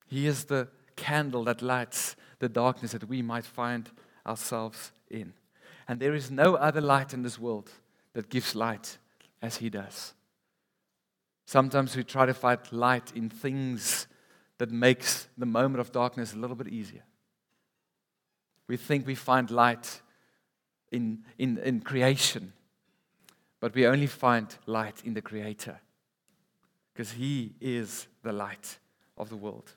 He 0.07 0.27
is 0.27 0.45
the 0.45 0.69
candle 0.97 1.45
that 1.45 1.63
lights 1.63 2.15
the 2.41 2.51
darkness 2.51 2.93
that 2.93 3.09
we 3.09 3.23
might 3.23 3.47
find 3.47 3.91
ourselves 4.27 4.93
in. 5.11 5.33
And 5.89 6.01
there 6.01 6.15
is 6.15 6.31
no 6.31 6.55
other 6.55 6.81
light 6.81 7.13
in 7.13 7.23
this 7.23 7.39
world 7.39 7.71
that 8.15 8.29
gives 8.29 8.55
light 8.55 8.99
as 9.41 9.57
He 9.57 9.71
does. 9.71 10.15
Sometimes 11.45 11.97
we 11.97 12.05
try 12.05 12.27
to 12.27 12.35
find 12.35 12.61
light 12.71 13.13
in 13.15 13.29
things 13.29 14.07
that 14.59 14.71
makes 14.71 15.29
the 15.37 15.47
moment 15.47 15.81
of 15.81 15.93
darkness 15.93 16.33
a 16.33 16.39
little 16.39 16.57
bit 16.57 16.69
easier. 16.69 17.03
We 18.69 18.77
think 18.77 19.07
we 19.07 19.17
find 19.17 19.51
light 19.51 20.01
in, 20.91 21.25
in, 21.39 21.59
in 21.59 21.81
creation, 21.81 22.53
but 23.61 23.75
we 23.75 23.87
only 23.87 24.07
find 24.07 24.47
light 24.67 25.03
in 25.05 25.15
the 25.15 25.23
Creator 25.23 25.81
because 26.93 27.13
He 27.13 27.55
is 27.61 28.07
the 28.23 28.33
light 28.33 28.79
of 29.17 29.29
the 29.29 29.37
world. 29.37 29.73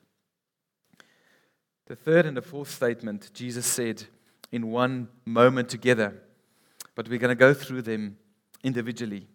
The 1.87 1.95
third 1.95 2.25
and 2.25 2.35
the 2.35 2.41
fourth 2.41 2.69
statement, 2.71 3.31
Jesus 3.33 3.65
said 3.65 4.05
in 4.51 4.71
one 4.71 5.07
moment 5.25 5.69
together, 5.69 6.21
but 6.95 7.07
we're 7.07 7.19
going 7.19 7.29
to 7.29 7.35
go 7.35 7.53
through 7.53 7.81
them 7.81 8.17
individually. 8.63 9.27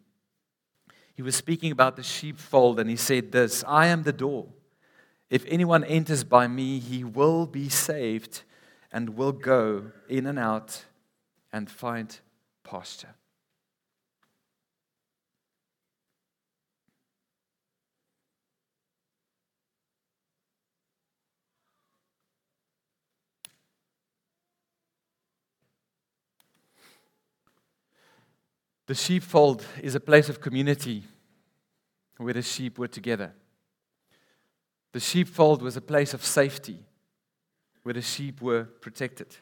He 1.15 1.23
was 1.23 1.37
speaking 1.37 1.73
about 1.73 1.97
the 1.97 2.03
sheepfold, 2.03 2.81
and 2.81 2.89
he 2.89 2.97
said 2.97 3.33
this 3.33 3.65
I 3.67 3.87
am 3.87 4.03
the 4.05 4.13
door. 4.13 4.49
If 5.29 5.45
anyone 5.47 5.85
enters 5.85 6.25
by 6.25 6.49
me, 6.49 6.79
he 6.79 7.05
will 7.05 7.47
be 7.47 7.69
saved 7.69 8.43
and 8.91 9.11
will 9.11 9.33
go 9.33 9.93
in 10.09 10.27
and 10.27 10.39
out 10.39 10.85
and 11.53 11.71
find 11.71 12.19
pasture. 12.65 13.15
The 28.91 28.97
sheepfold 28.97 29.65
is 29.81 29.95
a 29.95 30.01
place 30.01 30.29
of 30.29 30.41
community 30.41 31.05
where 32.17 32.35
the 32.35 32.43
sheep 32.43 32.77
were 32.77 32.89
together. 32.89 33.33
The 34.91 34.99
sheepfold 34.99 35.63
was 35.63 35.77
a 35.77 35.81
place 35.81 36.13
of 36.13 36.25
safety 36.25 36.81
where 37.85 37.93
the 37.93 38.03
sheep 38.03 38.43
were 38.43 38.65
protected. 38.65 39.37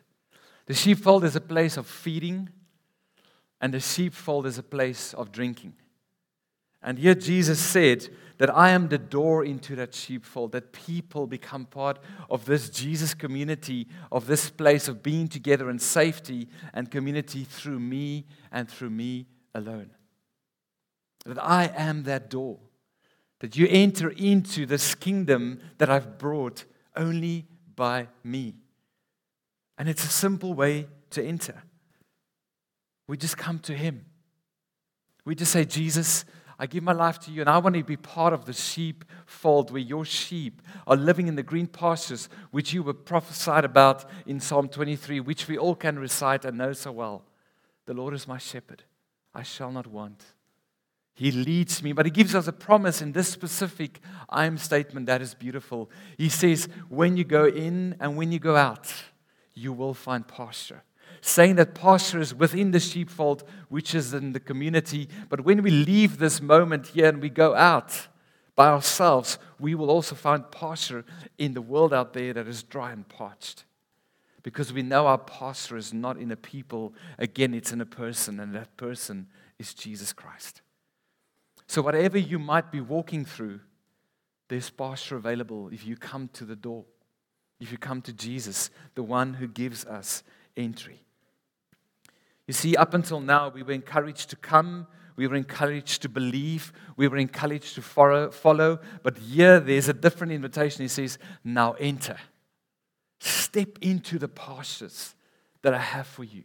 The 0.66 0.74
sheepfold 0.74 1.24
is 1.24 1.34
a 1.34 1.40
place 1.40 1.78
of 1.78 1.86
feeding, 1.86 2.50
and 3.58 3.72
the 3.72 3.80
sheepfold 3.80 4.44
is 4.44 4.58
a 4.58 4.62
place 4.62 5.14
of 5.14 5.32
drinking. 5.32 5.72
And 6.82 6.98
here 6.98 7.14
Jesus 7.14 7.58
said 7.58 8.06
that 8.36 8.54
I 8.54 8.68
am 8.68 8.88
the 8.88 8.98
door 8.98 9.46
into 9.46 9.74
that 9.76 9.94
sheepfold, 9.94 10.52
that 10.52 10.74
people 10.74 11.26
become 11.26 11.64
part 11.64 11.98
of 12.28 12.44
this 12.44 12.68
Jesus 12.68 13.14
community, 13.14 13.88
of 14.12 14.26
this 14.26 14.50
place 14.50 14.88
of 14.88 15.02
being 15.02 15.26
together 15.26 15.70
in 15.70 15.78
safety 15.78 16.48
and 16.74 16.90
community 16.90 17.44
through 17.44 17.80
me 17.80 18.26
and 18.52 18.68
through 18.68 18.90
me 18.90 19.26
alone. 19.54 19.90
That 21.26 21.42
I 21.42 21.70
am 21.76 22.04
that 22.04 22.30
door. 22.30 22.58
That 23.40 23.56
you 23.56 23.66
enter 23.70 24.10
into 24.10 24.66
this 24.66 24.94
kingdom 24.94 25.60
that 25.78 25.90
I've 25.90 26.18
brought 26.18 26.64
only 26.96 27.46
by 27.76 28.08
me. 28.24 28.54
And 29.76 29.88
it's 29.88 30.04
a 30.04 30.08
simple 30.08 30.54
way 30.54 30.88
to 31.10 31.24
enter. 31.24 31.62
We 33.06 33.16
just 33.16 33.36
come 33.36 33.58
to 33.60 33.74
Him. 33.74 34.04
We 35.24 35.34
just 35.34 35.52
say, 35.52 35.64
Jesus, 35.64 36.24
I 36.58 36.66
give 36.66 36.82
my 36.82 36.92
life 36.92 37.20
to 37.20 37.30
you, 37.30 37.40
and 37.40 37.48
I 37.48 37.58
want 37.58 37.76
to 37.76 37.84
be 37.84 37.96
part 37.96 38.32
of 38.32 38.44
the 38.44 38.52
sheepfold 38.52 39.70
where 39.70 39.80
your 39.80 40.04
sheep 40.04 40.60
are 40.88 40.96
living 40.96 41.28
in 41.28 41.36
the 41.36 41.42
green 41.42 41.68
pastures, 41.68 42.28
which 42.50 42.72
you 42.72 42.82
were 42.82 42.94
prophesied 42.94 43.64
about 43.64 44.04
in 44.26 44.40
Psalm 44.40 44.68
23, 44.68 45.20
which 45.20 45.46
we 45.46 45.56
all 45.56 45.76
can 45.76 45.98
recite 45.98 46.44
and 46.44 46.58
know 46.58 46.72
so 46.72 46.90
well. 46.90 47.24
The 47.86 47.94
Lord 47.94 48.12
is 48.12 48.26
my 48.26 48.38
shepherd. 48.38 48.82
I 49.34 49.42
shall 49.42 49.70
not 49.70 49.86
want. 49.86 50.22
He 51.14 51.32
leads 51.32 51.82
me, 51.82 51.92
but 51.92 52.06
He 52.06 52.12
gives 52.12 52.34
us 52.34 52.46
a 52.46 52.52
promise 52.52 53.02
in 53.02 53.12
this 53.12 53.28
specific 53.28 54.00
I 54.28 54.46
am 54.46 54.56
statement 54.56 55.06
that 55.06 55.20
is 55.20 55.34
beautiful. 55.34 55.90
He 56.16 56.28
says, 56.28 56.68
When 56.88 57.16
you 57.16 57.24
go 57.24 57.46
in 57.46 57.96
and 57.98 58.16
when 58.16 58.30
you 58.30 58.38
go 58.38 58.54
out, 58.54 58.92
you 59.54 59.72
will 59.72 59.94
find 59.94 60.26
pasture. 60.26 60.84
Saying 61.20 61.56
that 61.56 61.74
pasture 61.74 62.20
is 62.20 62.34
within 62.34 62.70
the 62.70 62.78
sheepfold, 62.78 63.42
which 63.68 63.94
is 63.94 64.14
in 64.14 64.32
the 64.32 64.40
community. 64.40 65.08
But 65.28 65.44
when 65.44 65.62
we 65.62 65.70
leave 65.70 66.18
this 66.18 66.40
moment 66.40 66.88
here 66.88 67.08
and 67.08 67.20
we 67.20 67.30
go 67.30 67.54
out 67.56 68.06
by 68.54 68.68
ourselves, 68.68 69.38
we 69.58 69.74
will 69.74 69.90
also 69.90 70.14
find 70.14 70.48
pasture 70.50 71.04
in 71.36 71.54
the 71.54 71.62
world 71.62 71.92
out 71.92 72.12
there 72.12 72.32
that 72.32 72.46
is 72.46 72.62
dry 72.62 72.92
and 72.92 73.08
parched. 73.08 73.64
Because 74.48 74.72
we 74.72 74.80
know 74.80 75.06
our 75.06 75.18
pasture 75.18 75.76
is 75.76 75.92
not 75.92 76.16
in 76.16 76.30
a 76.30 76.36
people, 76.36 76.94
again, 77.18 77.52
it's 77.52 77.70
in 77.70 77.82
a 77.82 77.84
person, 77.84 78.40
and 78.40 78.54
that 78.54 78.74
person 78.78 79.26
is 79.58 79.74
Jesus 79.74 80.14
Christ. 80.14 80.62
So, 81.66 81.82
whatever 81.82 82.16
you 82.16 82.38
might 82.38 82.72
be 82.72 82.80
walking 82.80 83.26
through, 83.26 83.60
there's 84.48 84.70
pasture 84.70 85.16
available 85.16 85.68
if 85.68 85.86
you 85.86 85.96
come 85.98 86.30
to 86.32 86.46
the 86.46 86.56
door, 86.56 86.86
if 87.60 87.70
you 87.70 87.76
come 87.76 88.00
to 88.00 88.12
Jesus, 88.14 88.70
the 88.94 89.02
one 89.02 89.34
who 89.34 89.48
gives 89.48 89.84
us 89.84 90.22
entry. 90.56 91.02
You 92.46 92.54
see, 92.54 92.74
up 92.74 92.94
until 92.94 93.20
now, 93.20 93.50
we 93.50 93.62
were 93.62 93.72
encouraged 93.72 94.30
to 94.30 94.36
come, 94.36 94.86
we 95.14 95.26
were 95.26 95.36
encouraged 95.36 96.00
to 96.00 96.08
believe, 96.08 96.72
we 96.96 97.06
were 97.06 97.18
encouraged 97.18 97.74
to 97.74 97.82
follow, 97.82 98.30
follow. 98.30 98.80
but 99.02 99.18
here 99.18 99.60
there's 99.60 99.90
a 99.90 99.92
different 99.92 100.32
invitation. 100.32 100.80
He 100.80 100.88
says, 100.88 101.18
Now 101.44 101.72
enter. 101.72 102.16
Step 103.48 103.78
into 103.80 104.18
the 104.18 104.28
pastures 104.28 105.14
that 105.62 105.72
I 105.72 105.78
have 105.78 106.06
for 106.06 106.22
you. 106.22 106.44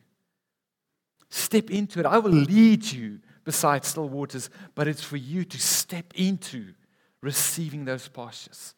Step 1.30 1.70
into 1.70 2.00
it. 2.00 2.06
I 2.06 2.18
will 2.18 2.32
lead 2.32 2.90
you 2.90 3.20
beside 3.44 3.84
still 3.84 4.08
waters, 4.08 4.50
but 4.74 4.88
it's 4.88 5.04
for 5.04 5.18
you 5.18 5.44
to 5.44 5.60
step 5.60 6.14
into 6.16 6.74
receiving 7.22 7.84
those 7.84 8.08
pastures. 8.08 8.74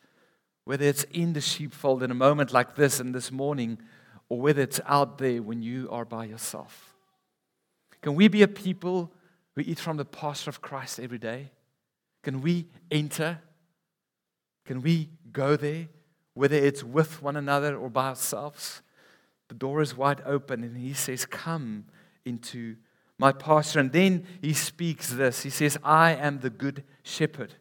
Whether 0.63 0.85
it's 0.85 1.03
in 1.11 1.33
the 1.33 1.41
sheepfold 1.41 2.01
in 2.01 2.09
a 2.09 2.15
moment 2.15 2.51
like 2.51 2.75
this 2.75 2.99
and 2.99 3.13
this 3.13 3.31
morning, 3.31 3.77
or 4.27 4.41
whether 4.41 4.63
it's 4.63 4.81
out 4.87 5.19
there 5.19 5.43
when 5.43 5.61
you 5.61 5.87
are 5.91 6.03
by 6.03 6.25
yourself. 6.25 6.95
Can 8.01 8.15
we 8.15 8.27
be 8.27 8.41
a 8.41 8.47
people 8.47 9.11
who 9.53 9.61
eat 9.61 9.79
from 9.79 9.97
the 9.97 10.05
pasture 10.05 10.49
of 10.49 10.63
Christ 10.63 10.99
every 10.99 11.19
day? 11.19 11.51
Can 12.23 12.41
we 12.41 12.65
enter? 12.89 13.37
Can 14.65 14.81
we 14.81 15.11
go 15.31 15.55
there, 15.55 15.89
whether 16.35 16.55
it's 16.55 16.83
with 16.83 17.23
one 17.23 17.35
another 17.35 17.75
or 17.75 17.89
by 17.89 18.09
ourselves? 18.09 18.83
The 19.47 19.55
door 19.55 19.81
is 19.81 19.97
wide 19.97 20.21
open, 20.25 20.63
and 20.63 20.77
He 20.77 20.93
says, 20.93 21.25
Come 21.25 21.85
into 22.23 22.75
my 23.17 23.31
pasture. 23.31 23.79
And 23.79 23.91
then 23.91 24.25
he 24.41 24.53
speaks 24.53 25.09
this 25.09 25.43
He 25.43 25.49
says, 25.49 25.77
I 25.83 26.15
am 26.15 26.39
the 26.39 26.49
good 26.49 26.83
shepherd. 27.03 27.55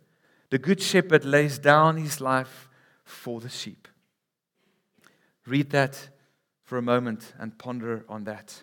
The 0.50 0.58
good 0.58 0.80
shepherd 0.80 1.24
lays 1.24 1.58
down 1.58 1.96
his 1.96 2.20
life 2.20 2.68
for 3.04 3.40
the 3.40 3.48
sheep. 3.48 3.88
Read 5.46 5.70
that 5.70 6.10
for 6.62 6.78
a 6.78 6.82
moment 6.82 7.34
and 7.38 7.58
ponder 7.58 8.04
on 8.08 8.24
that. 8.24 8.62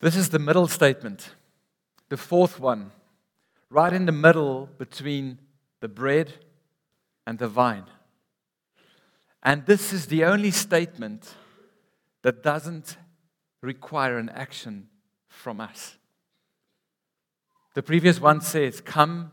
This 0.00 0.16
is 0.16 0.28
the 0.28 0.38
middle 0.38 0.68
statement, 0.68 1.30
the 2.08 2.16
fourth 2.16 2.60
one, 2.60 2.92
right 3.68 3.92
in 3.92 4.06
the 4.06 4.12
middle 4.12 4.68
between 4.78 5.38
the 5.80 5.88
bread 5.88 6.34
and 7.26 7.38
the 7.38 7.48
vine. 7.48 7.84
And 9.42 9.66
this 9.66 9.92
is 9.92 10.06
the 10.06 10.24
only 10.24 10.50
statement 10.50 11.34
that 12.22 12.42
doesn't 12.42 12.96
require 13.60 14.18
an 14.18 14.28
action 14.28 14.88
from 15.26 15.60
us. 15.60 15.96
The 17.74 17.82
previous 17.82 18.20
one 18.20 18.40
says, 18.40 18.80
Come, 18.80 19.32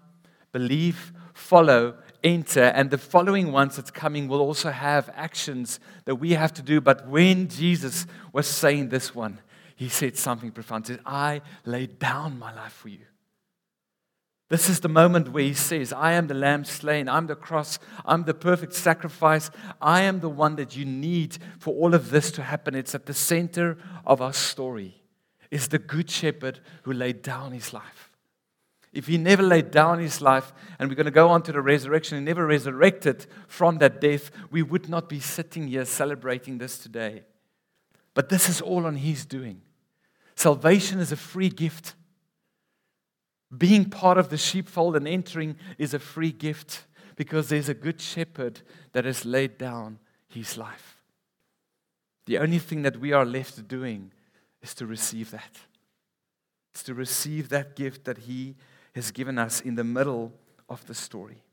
believe, 0.52 1.14
follow, 1.34 1.98
enter. 2.24 2.64
And 2.64 2.90
the 2.90 2.98
following 2.98 3.52
ones 3.52 3.76
that's 3.76 3.92
coming 3.92 4.28
will 4.28 4.42
also 4.42 4.72
have 4.72 5.10
actions 5.16 5.80
that 6.06 6.16
we 6.16 6.32
have 6.32 6.54
to 6.54 6.62
do. 6.62 6.82
But 6.82 7.08
when 7.08 7.48
Jesus 7.48 8.06
was 8.34 8.48
saying 8.48 8.90
this 8.90 9.14
one, 9.14 9.40
he 9.76 9.90
said 9.90 10.18
something 10.18 10.52
profound. 10.52 10.88
He 10.88 10.94
said, 10.94 11.02
I 11.06 11.42
laid 11.66 12.00
down 12.00 12.40
my 12.40 12.54
life 12.56 12.74
for 12.74 12.90
you. 12.90 13.06
This 14.48 14.70
is 14.70 14.80
the 14.80 14.90
moment 14.90 15.30
where 15.30 15.44
he 15.44 15.56
says, 15.56 15.92
I 15.92 16.14
am 16.14 16.28
the 16.28 16.36
lamb 16.36 16.66
slain. 16.66 17.10
I'm 17.10 17.28
the 17.28 17.36
cross. 17.36 17.80
I'm 18.06 18.24
the 18.24 18.34
perfect 18.34 18.74
sacrifice. 18.74 19.50
I 19.82 20.02
am 20.02 20.20
the 20.20 20.30
one 20.30 20.56
that 20.58 20.78
you 20.78 20.86
need 20.86 21.40
for 21.60 21.74
all 21.74 21.96
of 21.96 22.12
this 22.12 22.32
to 22.34 22.44
happen. 22.44 22.76
It's 22.76 22.94
at 22.94 23.08
the 23.08 23.14
center 23.14 23.78
of 24.06 24.22
our 24.22 24.34
story. 24.34 25.02
Is 25.52 25.68
the 25.68 25.80
good 25.80 26.10
shepherd 26.10 26.60
who 26.84 26.94
laid 26.94 27.22
down 27.22 27.52
his 27.54 27.74
life. 27.74 28.12
If 28.94 29.08
he 29.08 29.18
never 29.18 29.44
laid 29.44 29.72
down 29.72 30.00
his 30.00 30.22
life, 30.22 30.54
and 30.80 30.90
we're 30.90 30.96
going 30.96 31.06
to 31.06 31.12
go 31.12 31.30
on 31.30 31.44
to 31.44 31.52
the 31.52 31.62
resurrection, 31.62 32.18
he 32.18 32.24
never 32.24 32.46
resurrected 32.46 33.26
from 33.48 33.80
that 33.80 34.00
death, 34.00 34.32
we 34.52 34.64
would 34.64 34.88
not 34.88 35.10
be 35.10 35.20
sitting 35.20 35.68
here 35.68 35.86
celebrating 35.86 36.60
this 36.60 36.78
today. 36.78 37.24
But 38.14 38.30
this 38.30 38.48
is 38.48 38.62
all 38.62 38.86
on 38.86 38.96
his 38.96 39.26
doing. 39.26 39.62
Salvation 40.36 41.00
is 41.00 41.12
a 41.12 41.18
free 41.18 41.50
gift. 41.50 41.96
Being 43.56 43.90
part 43.90 44.18
of 44.18 44.30
the 44.30 44.38
sheepfold 44.38 44.96
and 44.96 45.08
entering 45.08 45.56
is 45.78 45.94
a 45.94 46.00
free 46.00 46.32
gift 46.32 46.86
because 47.16 47.50
there's 47.50 47.70
a 47.70 47.74
good 47.74 48.02
shepherd 48.02 48.62
that 48.92 49.06
has 49.06 49.26
laid 49.26 49.58
down 49.58 50.00
his 50.28 50.58
life. 50.58 51.02
The 52.26 52.38
only 52.40 52.60
thing 52.60 52.82
that 52.82 53.00
we 53.00 53.14
are 53.14 53.26
left 53.26 53.68
doing 53.68 54.12
is 54.62 54.74
to 54.76 54.86
receive 54.86 55.32
that. 55.32 55.60
It's 56.74 56.84
to 56.84 56.94
receive 56.94 57.50
that 57.50 57.76
gift 57.76 58.04
that 58.06 58.20
he 58.20 58.56
has 58.96 59.12
given 59.12 59.38
us 59.38 59.62
in 59.62 59.76
the 59.76 59.84
middle 59.84 60.34
of 60.68 60.86
the 60.88 60.94
story. 60.94 61.44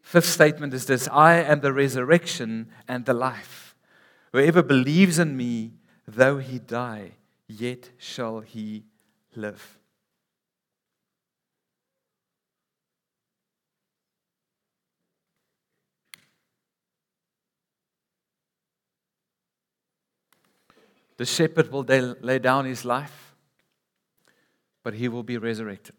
Fifth 0.00 0.26
statement 0.26 0.72
is 0.74 0.86
this 0.86 1.08
I 1.08 1.34
am 1.34 1.60
the 1.60 1.72
resurrection 1.72 2.68
and 2.88 3.04
the 3.04 3.14
life. 3.14 3.74
Whoever 4.32 4.62
believes 4.62 5.18
in 5.18 5.36
me, 5.36 5.72
Though 6.06 6.38
he 6.38 6.58
die, 6.58 7.12
yet 7.46 7.90
shall 7.98 8.40
he 8.40 8.84
live. 9.34 9.78
The 21.16 21.26
shepherd 21.26 21.70
will 21.70 21.84
lay 21.84 22.38
down 22.40 22.64
his 22.64 22.84
life, 22.84 23.36
but 24.82 24.94
he 24.94 25.08
will 25.08 25.22
be 25.22 25.38
resurrected. 25.38 25.94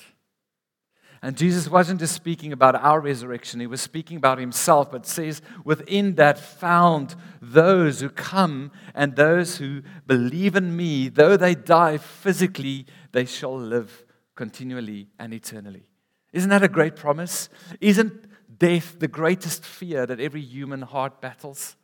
And 1.24 1.38
Jesus 1.38 1.70
wasn't 1.70 2.02
just 2.02 2.14
speaking 2.14 2.52
about 2.52 2.76
our 2.76 3.00
resurrection, 3.00 3.62
he 3.62 3.66
was 3.66 3.80
speaking 3.80 4.18
about 4.18 4.40
himself. 4.40 4.92
But 4.92 5.06
says, 5.06 5.42
within 5.64 6.16
that 6.16 6.38
found 6.38 7.16
those 7.42 8.02
who 8.02 8.10
come 8.10 8.72
and 8.94 9.16
those 9.16 9.56
who 9.56 9.84
believe 10.06 10.58
in 10.58 10.76
me, 10.76 11.08
though 11.08 11.38
they 11.38 11.56
die 11.56 11.98
physically, 11.98 12.88
they 13.14 13.24
shall 13.24 13.58
live 13.58 14.04
continually 14.36 15.08
and 15.18 15.34
eternally. 15.34 15.88
Isn't 16.34 16.50
that 16.50 16.62
a 16.62 16.68
great 16.68 16.98
promise? 16.98 17.48
Isn't 17.80 18.26
death 18.60 19.00
the 19.00 19.08
greatest 19.08 19.64
fear 19.64 20.06
that 20.06 20.20
every 20.20 20.42
human 20.42 20.82
heart 20.82 21.22
battles? 21.22 21.78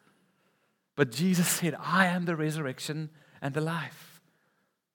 But 0.98 1.12
Jesus 1.12 1.48
said, 1.48 1.78
I 1.80 2.08
am 2.08 2.26
the 2.26 2.36
resurrection 2.36 3.10
and 3.42 3.54
the 3.54 3.62
life. 3.62 4.22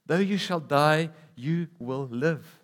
Though 0.05 0.19
you 0.19 0.37
shall 0.37 0.61
die, 0.61 1.09
you 1.35 1.69
will 1.79 2.09
live. 2.11 2.61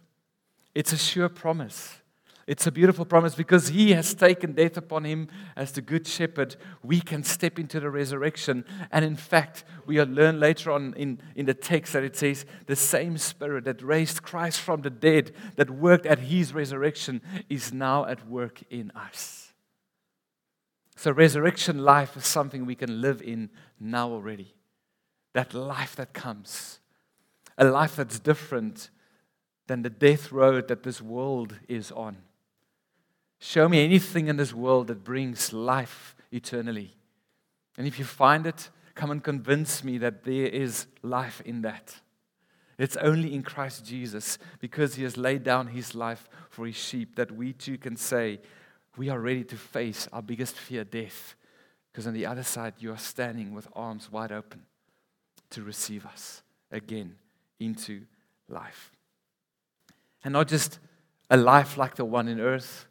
It's 0.74 0.92
a 0.92 0.98
sure 0.98 1.28
promise. 1.28 2.00
It's 2.46 2.66
a 2.66 2.72
beautiful 2.72 3.04
promise 3.04 3.37
because 3.37 3.68
he 3.68 3.92
has 3.92 4.12
taken 4.12 4.54
death 4.54 4.76
upon 4.76 5.04
him 5.04 5.28
as 5.54 5.70
the 5.70 5.80
good 5.80 6.04
shepherd. 6.04 6.56
We 6.83 7.00
can 7.00 7.22
step 7.22 7.61
into 7.61 7.78
the 7.78 7.90
resurrection. 7.90 8.64
And 8.90 9.04
in 9.04 9.14
fact, 9.14 9.62
we 9.87 9.98
will 9.98 10.09
learn 10.09 10.40
later 10.40 10.72
on 10.72 10.94
in, 10.94 11.20
in 11.37 11.46
the 11.46 11.54
text 11.54 11.92
that 11.92 12.02
it 12.02 12.16
says 12.16 12.44
the 12.66 12.74
same 12.74 13.18
spirit 13.18 13.66
that 13.66 13.83
raised 13.83 14.22
Christ 14.22 14.61
from 14.61 14.83
the 14.83 14.90
dead, 14.90 15.33
that 15.54 15.70
worked 15.70 16.06
at 16.06 16.18
his 16.18 16.52
resurrection, 16.52 17.22
is 17.48 17.72
now 17.72 18.04
at 18.06 18.28
work 18.28 18.62
in 18.68 18.90
us. 18.96 19.52
So, 20.96 21.12
resurrection 21.12 21.78
life 21.78 22.16
is 22.16 22.26
something 22.26 22.66
we 22.66 22.74
can 22.74 23.00
live 23.00 23.22
in 23.22 23.50
now 23.78 24.11
already. 24.11 24.54
That 25.35 25.54
life 25.54 25.94
that 25.96 26.12
comes, 26.14 26.80
a 27.56 27.64
life 27.64 27.94
that's 27.94 28.18
different 28.18 28.90
than 29.70 29.83
the 29.83 29.88
death 29.88 30.33
road 30.33 30.66
that 30.66 30.83
this 30.83 31.00
world 31.00 31.54
is 31.68 31.92
on. 31.92 32.16
Show 33.38 33.68
me 33.68 33.85
anything 33.85 34.26
in 34.26 34.37
this 34.37 34.52
world 34.52 34.88
that 34.88 35.04
brings 35.04 35.52
life 35.52 36.16
eternally. 36.33 36.96
And 37.78 37.87
if 37.87 37.96
you 37.96 38.04
find 38.04 38.48
it, 38.48 38.68
come 38.96 39.12
and 39.12 39.22
convince 39.22 39.85
me 39.85 39.96
that 39.98 40.24
there 40.24 40.46
is 40.46 40.88
life 41.04 41.40
in 41.42 41.62
that. 41.62 41.94
It's 42.78 42.96
only 42.96 43.33
in 43.33 43.44
Christ 43.44 43.87
Jesus, 43.87 44.38
because 44.59 44.96
he 44.96 45.04
has 45.04 45.16
laid 45.16 45.44
down 45.44 45.68
his 45.68 45.94
life 45.94 46.28
for 46.48 46.66
his 46.66 46.74
sheep, 46.74 47.14
that 47.14 47.30
we 47.30 47.52
too 47.52 47.78
can 47.78 47.94
say, 47.94 48.40
we 48.96 49.09
are 49.09 49.20
ready 49.20 49.44
to 49.44 49.56
face 49.56 50.09
our 50.12 50.20
biggest 50.20 50.56
fear, 50.56 50.83
death. 50.83 51.37
Because 51.92 52.09
on 52.09 52.14
the 52.14 52.26
other 52.26 52.42
side, 52.42 52.74
you 52.80 52.90
are 52.90 52.98
standing 52.98 53.54
with 53.54 53.68
arms 53.76 54.11
wide 54.11 54.33
open 54.33 54.62
to 55.50 55.62
receive 55.62 56.06
us 56.06 56.42
again 56.72 57.14
into 57.61 58.02
life. 58.48 58.90
And 60.24 60.33
not 60.33 60.48
just 60.48 60.78
a 61.30 61.37
life 61.37 61.76
like 61.76 61.96
the 61.96 62.04
one 62.04 62.28
in 62.28 62.40
earth, 62.40 62.87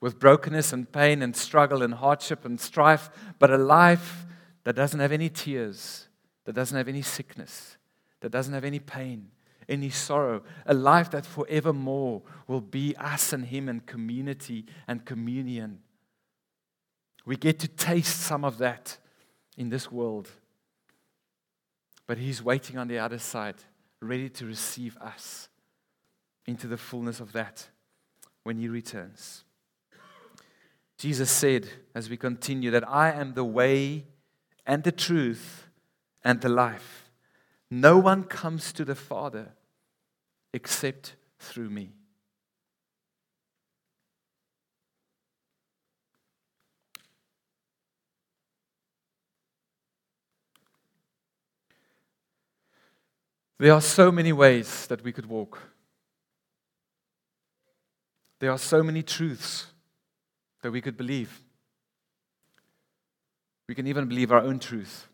with 0.00 0.18
brokenness 0.18 0.72
and 0.72 0.90
pain 0.90 1.22
and 1.22 1.36
struggle 1.36 1.82
and 1.82 1.94
hardship 1.94 2.44
and 2.44 2.58
strife, 2.58 3.10
but 3.38 3.50
a 3.50 3.58
life 3.58 4.24
that 4.64 4.74
doesn't 4.74 5.00
have 5.00 5.12
any 5.12 5.28
tears, 5.28 6.08
that 6.44 6.54
doesn't 6.54 6.76
have 6.76 6.88
any 6.88 7.02
sickness, 7.02 7.76
that 8.20 8.30
doesn't 8.30 8.54
have 8.54 8.64
any 8.64 8.78
pain, 8.78 9.28
any 9.68 9.90
sorrow, 9.90 10.42
a 10.66 10.74
life 10.74 11.10
that 11.10 11.26
forevermore 11.26 12.22
will 12.46 12.62
be 12.62 12.94
us 12.96 13.32
and 13.32 13.46
Him 13.46 13.68
and 13.68 13.84
community 13.84 14.64
and 14.88 15.04
communion. 15.04 15.80
We 17.26 17.36
get 17.36 17.58
to 17.60 17.68
taste 17.68 18.20
some 18.20 18.44
of 18.44 18.58
that 18.58 18.96
in 19.56 19.68
this 19.68 19.92
world. 19.92 20.30
But 22.06 22.18
He's 22.18 22.42
waiting 22.42 22.78
on 22.78 22.88
the 22.88 22.98
other 22.98 23.18
side, 23.18 23.56
ready 24.00 24.30
to 24.30 24.46
receive 24.46 24.96
us 24.96 25.49
into 26.46 26.66
the 26.66 26.76
fullness 26.76 27.20
of 27.20 27.32
that 27.32 27.68
when 28.42 28.56
He 28.56 28.68
returns. 28.68 29.44
Jesus 30.98 31.30
said, 31.30 31.68
as 31.94 32.10
we 32.10 32.16
continue, 32.16 32.70
that 32.70 32.86
I 32.88 33.10
am 33.12 33.34
the 33.34 33.44
way 33.44 34.04
and 34.66 34.84
the 34.84 34.92
truth 34.92 35.68
and 36.22 36.40
the 36.40 36.48
life. 36.48 37.10
No 37.70 37.96
one 37.98 38.24
comes 38.24 38.72
to 38.74 38.84
the 38.84 38.94
Father 38.94 39.52
except 40.52 41.16
through 41.38 41.70
me. 41.70 41.92
There 53.58 53.74
are 53.74 53.80
so 53.80 54.10
many 54.10 54.32
ways 54.32 54.86
that 54.86 55.04
we 55.04 55.12
could 55.12 55.26
walk. 55.26 55.58
There 58.40 58.50
are 58.50 58.58
so 58.58 58.82
many 58.82 59.02
truths 59.02 59.66
that 60.62 60.70
we 60.70 60.80
could 60.80 60.96
believe. 60.96 61.42
We 63.68 63.74
can 63.74 63.86
even 63.86 64.08
believe 64.08 64.32
our 64.32 64.42
own 64.42 64.58
truth. 64.58 65.06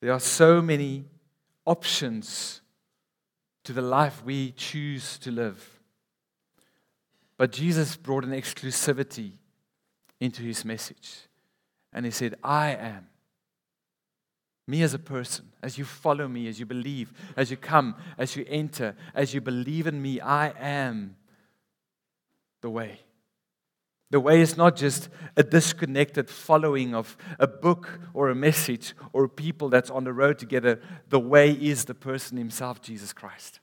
There 0.00 0.12
are 0.12 0.20
so 0.20 0.62
many 0.62 1.04
options 1.66 2.62
to 3.64 3.74
the 3.74 3.82
life 3.82 4.24
we 4.24 4.52
choose 4.52 5.18
to 5.18 5.30
live. 5.30 5.78
But 7.36 7.52
Jesus 7.52 7.96
brought 7.96 8.24
an 8.24 8.32
exclusivity 8.32 9.32
into 10.18 10.42
his 10.42 10.64
message. 10.64 11.28
And 11.92 12.06
he 12.06 12.10
said, 12.10 12.34
I 12.42 12.70
am. 12.70 13.09
Me 14.70 14.84
as 14.84 14.94
a 14.94 15.00
person, 15.00 15.46
as 15.64 15.78
you 15.78 15.84
follow 15.84 16.28
me, 16.28 16.46
as 16.46 16.60
you 16.60 16.64
believe, 16.64 17.12
as 17.36 17.50
you 17.50 17.56
come, 17.56 17.96
as 18.16 18.36
you 18.36 18.46
enter, 18.48 18.94
as 19.16 19.34
you 19.34 19.40
believe 19.40 19.88
in 19.88 20.00
me, 20.00 20.20
I 20.20 20.50
am 20.60 21.16
the 22.60 22.70
way. 22.70 23.00
The 24.12 24.20
way 24.20 24.40
is 24.40 24.56
not 24.56 24.76
just 24.76 25.08
a 25.36 25.42
disconnected 25.42 26.30
following 26.30 26.94
of 26.94 27.16
a 27.40 27.48
book 27.48 27.98
or 28.14 28.30
a 28.30 28.34
message 28.36 28.94
or 29.12 29.26
people 29.26 29.70
that's 29.70 29.90
on 29.90 30.04
the 30.04 30.12
road 30.12 30.38
together. 30.38 30.80
The 31.08 31.18
way 31.18 31.50
is 31.50 31.86
the 31.86 31.94
person 31.94 32.38
himself, 32.38 32.80
Jesus 32.80 33.12
Christ. 33.12 33.58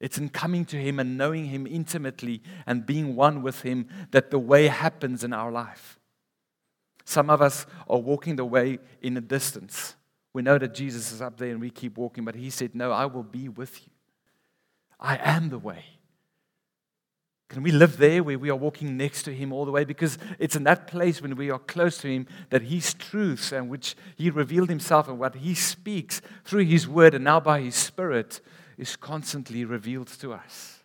It's 0.00 0.18
in 0.18 0.28
coming 0.28 0.66
to 0.66 0.76
him 0.76 1.00
and 1.00 1.16
knowing 1.16 1.46
him 1.46 1.66
intimately 1.66 2.42
and 2.66 2.84
being 2.84 3.16
one 3.16 3.40
with 3.40 3.62
him 3.62 3.88
that 4.10 4.30
the 4.30 4.38
way 4.38 4.66
happens 4.66 5.24
in 5.24 5.32
our 5.32 5.50
life. 5.50 5.98
Some 7.04 7.30
of 7.30 7.42
us 7.42 7.66
are 7.88 7.98
walking 7.98 8.36
the 8.36 8.44
way 8.44 8.78
in 9.02 9.16
a 9.16 9.20
distance. 9.20 9.94
We 10.32 10.42
know 10.42 10.58
that 10.58 10.74
Jesus 10.74 11.12
is 11.12 11.22
up 11.22 11.36
there 11.36 11.50
and 11.50 11.60
we 11.60 11.70
keep 11.70 11.96
walking, 11.96 12.24
but 12.24 12.34
he 12.34 12.50
said, 12.50 12.74
No, 12.74 12.90
I 12.90 13.06
will 13.06 13.22
be 13.22 13.48
with 13.48 13.80
you. 13.82 13.92
I 14.98 15.18
am 15.22 15.50
the 15.50 15.58
way. 15.58 15.84
Can 17.48 17.62
we 17.62 17.70
live 17.70 17.98
there 17.98 18.22
where 18.22 18.38
we 18.38 18.50
are 18.50 18.56
walking 18.56 18.96
next 18.96 19.22
to 19.24 19.34
Him 19.34 19.52
all 19.52 19.64
the 19.64 19.70
way? 19.70 19.84
Because 19.84 20.18
it's 20.38 20.56
in 20.56 20.64
that 20.64 20.86
place 20.86 21.20
when 21.20 21.36
we 21.36 21.50
are 21.50 21.58
close 21.58 21.98
to 21.98 22.08
Him 22.08 22.26
that 22.50 22.62
His 22.62 22.94
truths 22.94 23.52
and 23.52 23.68
which 23.68 23.94
He 24.16 24.30
revealed 24.30 24.70
Himself 24.70 25.08
and 25.08 25.18
what 25.18 25.36
He 25.36 25.54
speaks 25.54 26.20
through 26.44 26.64
His 26.64 26.88
Word 26.88 27.14
and 27.14 27.24
now 27.24 27.40
by 27.40 27.60
His 27.60 27.76
Spirit 27.76 28.40
is 28.78 28.96
constantly 28.96 29.64
revealed 29.64 30.08
to 30.08 30.32
us. 30.32 30.82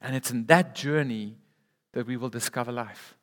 And 0.00 0.14
it's 0.14 0.30
in 0.30 0.46
that 0.46 0.74
journey 0.74 1.36
that 1.92 2.06
we 2.06 2.16
will 2.16 2.28
discover 2.28 2.70
life. 2.70 3.16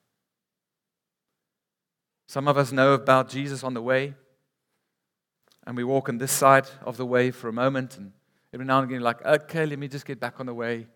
Some 2.28 2.48
of 2.48 2.58
us 2.58 2.72
know 2.72 2.94
about 2.94 3.30
Jesus 3.30 3.64
on 3.64 3.74
the 3.74 3.82
way, 3.82 4.16
and 5.66 5.78
we 5.78 5.84
walk 5.84 6.10
on 6.10 6.18
this 6.18 6.32
side 6.32 6.68
of 6.84 6.98
the 6.98 7.06
way 7.06 7.32
for 7.32 7.50
a 7.50 7.54
moment, 7.54 7.98
and 7.98 8.12
Every 8.56 8.66
now 8.66 8.80
and 8.80 8.90
again, 8.90 9.02
like, 9.02 9.22
okay, 9.26 9.66
let 9.66 9.78
me 9.78 9.90
just 9.90 10.06
get 10.06 10.18
back 10.18 10.40
on 10.40 10.46
the 10.46 10.54
way. 10.54 10.88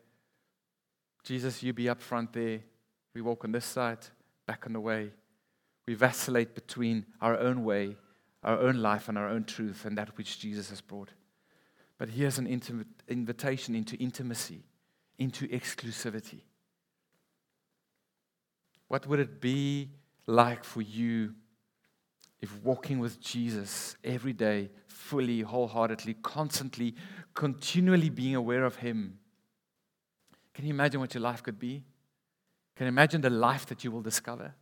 Jesus, 1.26 1.62
you 1.62 1.74
be 1.74 1.90
up 1.90 2.00
front 2.00 2.32
there. 2.32 2.62
We 3.14 3.20
walk 3.20 3.44
on 3.44 3.52
this 3.52 3.66
side, 3.66 3.98
back 4.48 4.66
on 4.66 4.72
the 4.72 4.80
way. 4.80 5.12
We 5.86 5.94
vacillate 5.94 6.56
between 6.56 7.06
our 7.20 7.38
own 7.38 7.66
way, 7.66 7.98
our 8.46 8.58
own 8.58 8.78
life, 8.78 9.10
and 9.10 9.18
our 9.18 9.28
own 9.28 9.44
truth, 9.44 9.84
and 9.84 9.98
that 9.98 10.18
which 10.18 10.40
Jesus 10.40 10.70
has 10.70 10.80
brought. 10.80 11.10
But 11.98 12.08
here's 12.08 12.38
an 12.38 12.48
intimate 12.48 12.88
invitation 13.10 13.76
into 13.76 13.98
intimacy, 13.98 14.64
into 15.18 15.46
exclusivity. 15.50 16.44
What 18.88 19.06
would 19.06 19.20
it 19.20 19.42
be 19.42 19.90
like 20.30 20.64
for 20.64 20.82
you 20.82 21.34
if 22.42 22.56
walking 22.64 23.00
with 23.00 23.20
Jesus 23.20 23.98
every 24.04 24.32
day, 24.32 24.70
fully, 24.88 25.42
wholeheartedly, 25.42 26.16
constantly, 26.22 26.96
continually 27.34 28.10
being 28.10 28.36
aware 28.36 28.64
of 28.64 28.78
Him, 28.78 29.20
can 30.54 30.66
you 30.66 30.72
imagine 30.72 31.02
what 31.02 31.14
your 31.14 31.22
life 31.22 31.44
could 31.44 31.60
be? 31.60 31.84
Can 32.76 32.86
you 32.86 32.90
imagine 32.90 33.22
the 33.22 33.30
life 33.30 33.66
that 33.66 33.84
you 33.84 33.92
will 33.92 34.02
discover? 34.02 34.54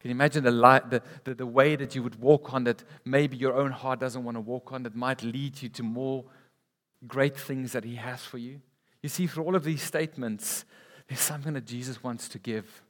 Can 0.00 0.10
you 0.10 0.14
imagine 0.14 0.44
the, 0.44 0.50
li- 0.50 0.80
the, 0.88 1.02
the, 1.24 1.34
the 1.34 1.46
way 1.46 1.76
that 1.76 1.94
you 1.94 2.02
would 2.02 2.20
walk 2.20 2.54
on 2.54 2.64
that 2.64 2.84
maybe 3.04 3.36
your 3.36 3.54
own 3.54 3.72
heart 3.72 4.00
doesn't 4.00 4.24
want 4.24 4.36
to 4.36 4.40
walk 4.40 4.72
on 4.72 4.84
that 4.84 4.94
might 4.94 5.22
lead 5.22 5.60
you 5.60 5.68
to 5.70 5.82
more 5.82 6.24
great 7.06 7.36
things 7.36 7.72
that 7.72 7.84
He 7.84 7.96
has 7.96 8.22
for 8.22 8.38
you? 8.38 8.60
You 9.02 9.08
see, 9.08 9.26
for 9.26 9.42
all 9.42 9.54
of 9.54 9.64
these 9.64 9.82
statements, 9.82 10.64
there's 11.08 11.20
something 11.20 11.52
that 11.54 11.66
Jesus 11.66 12.02
wants 12.02 12.28
to 12.30 12.38
give. 12.38 12.82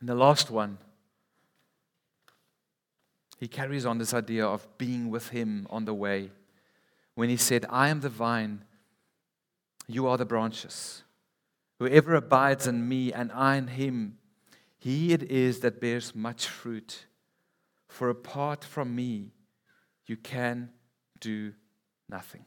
And 0.00 0.08
the 0.08 0.14
last 0.14 0.50
one, 0.50 0.78
he 3.38 3.48
carries 3.48 3.86
on 3.86 3.98
this 3.98 4.14
idea 4.14 4.46
of 4.46 4.66
being 4.78 5.10
with 5.10 5.28
him 5.28 5.66
on 5.70 5.84
the 5.84 5.94
way. 5.94 6.30
When 7.14 7.28
he 7.28 7.36
said, 7.36 7.66
I 7.68 7.88
am 7.88 8.00
the 8.00 8.08
vine, 8.08 8.64
you 9.86 10.06
are 10.06 10.16
the 10.16 10.24
branches. 10.24 11.02
Whoever 11.78 12.14
abides 12.14 12.66
in 12.66 12.88
me 12.88 13.12
and 13.12 13.30
I 13.32 13.56
in 13.56 13.68
him, 13.68 14.18
he 14.78 15.12
it 15.12 15.22
is 15.24 15.60
that 15.60 15.80
bears 15.80 16.14
much 16.14 16.46
fruit. 16.46 17.06
For 17.88 18.08
apart 18.10 18.64
from 18.64 18.94
me, 18.94 19.32
you 20.06 20.16
can 20.16 20.70
do 21.20 21.54
nothing. 22.08 22.44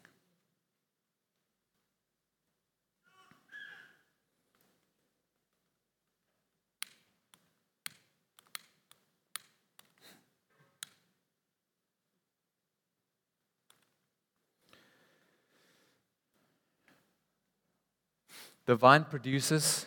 The 18.71 18.77
vine 18.77 19.03
produces 19.03 19.85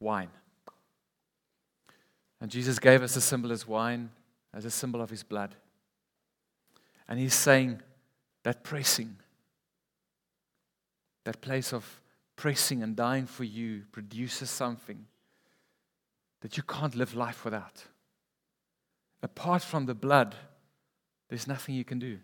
wine. 0.00 0.30
And 2.40 2.50
Jesus 2.50 2.80
gave 2.80 3.00
us 3.00 3.14
a 3.14 3.20
symbol 3.20 3.52
as 3.52 3.64
wine, 3.64 4.10
as 4.52 4.64
a 4.64 4.72
symbol 4.72 5.00
of 5.00 5.08
his 5.08 5.22
blood. 5.22 5.54
And 7.08 7.20
he's 7.20 7.34
saying 7.34 7.80
that 8.42 8.64
pressing, 8.64 9.14
that 11.22 11.40
place 11.40 11.72
of 11.72 12.00
pressing 12.34 12.82
and 12.82 12.96
dying 12.96 13.26
for 13.26 13.44
you, 13.44 13.84
produces 13.92 14.50
something 14.50 15.06
that 16.40 16.56
you 16.56 16.64
can't 16.64 16.96
live 16.96 17.14
life 17.14 17.44
without. 17.44 17.84
Apart 19.22 19.62
from 19.62 19.86
the 19.86 19.94
blood, 19.94 20.34
there's 21.28 21.46
nothing 21.46 21.76
you 21.76 21.84
can 21.84 22.00
do. 22.00 22.18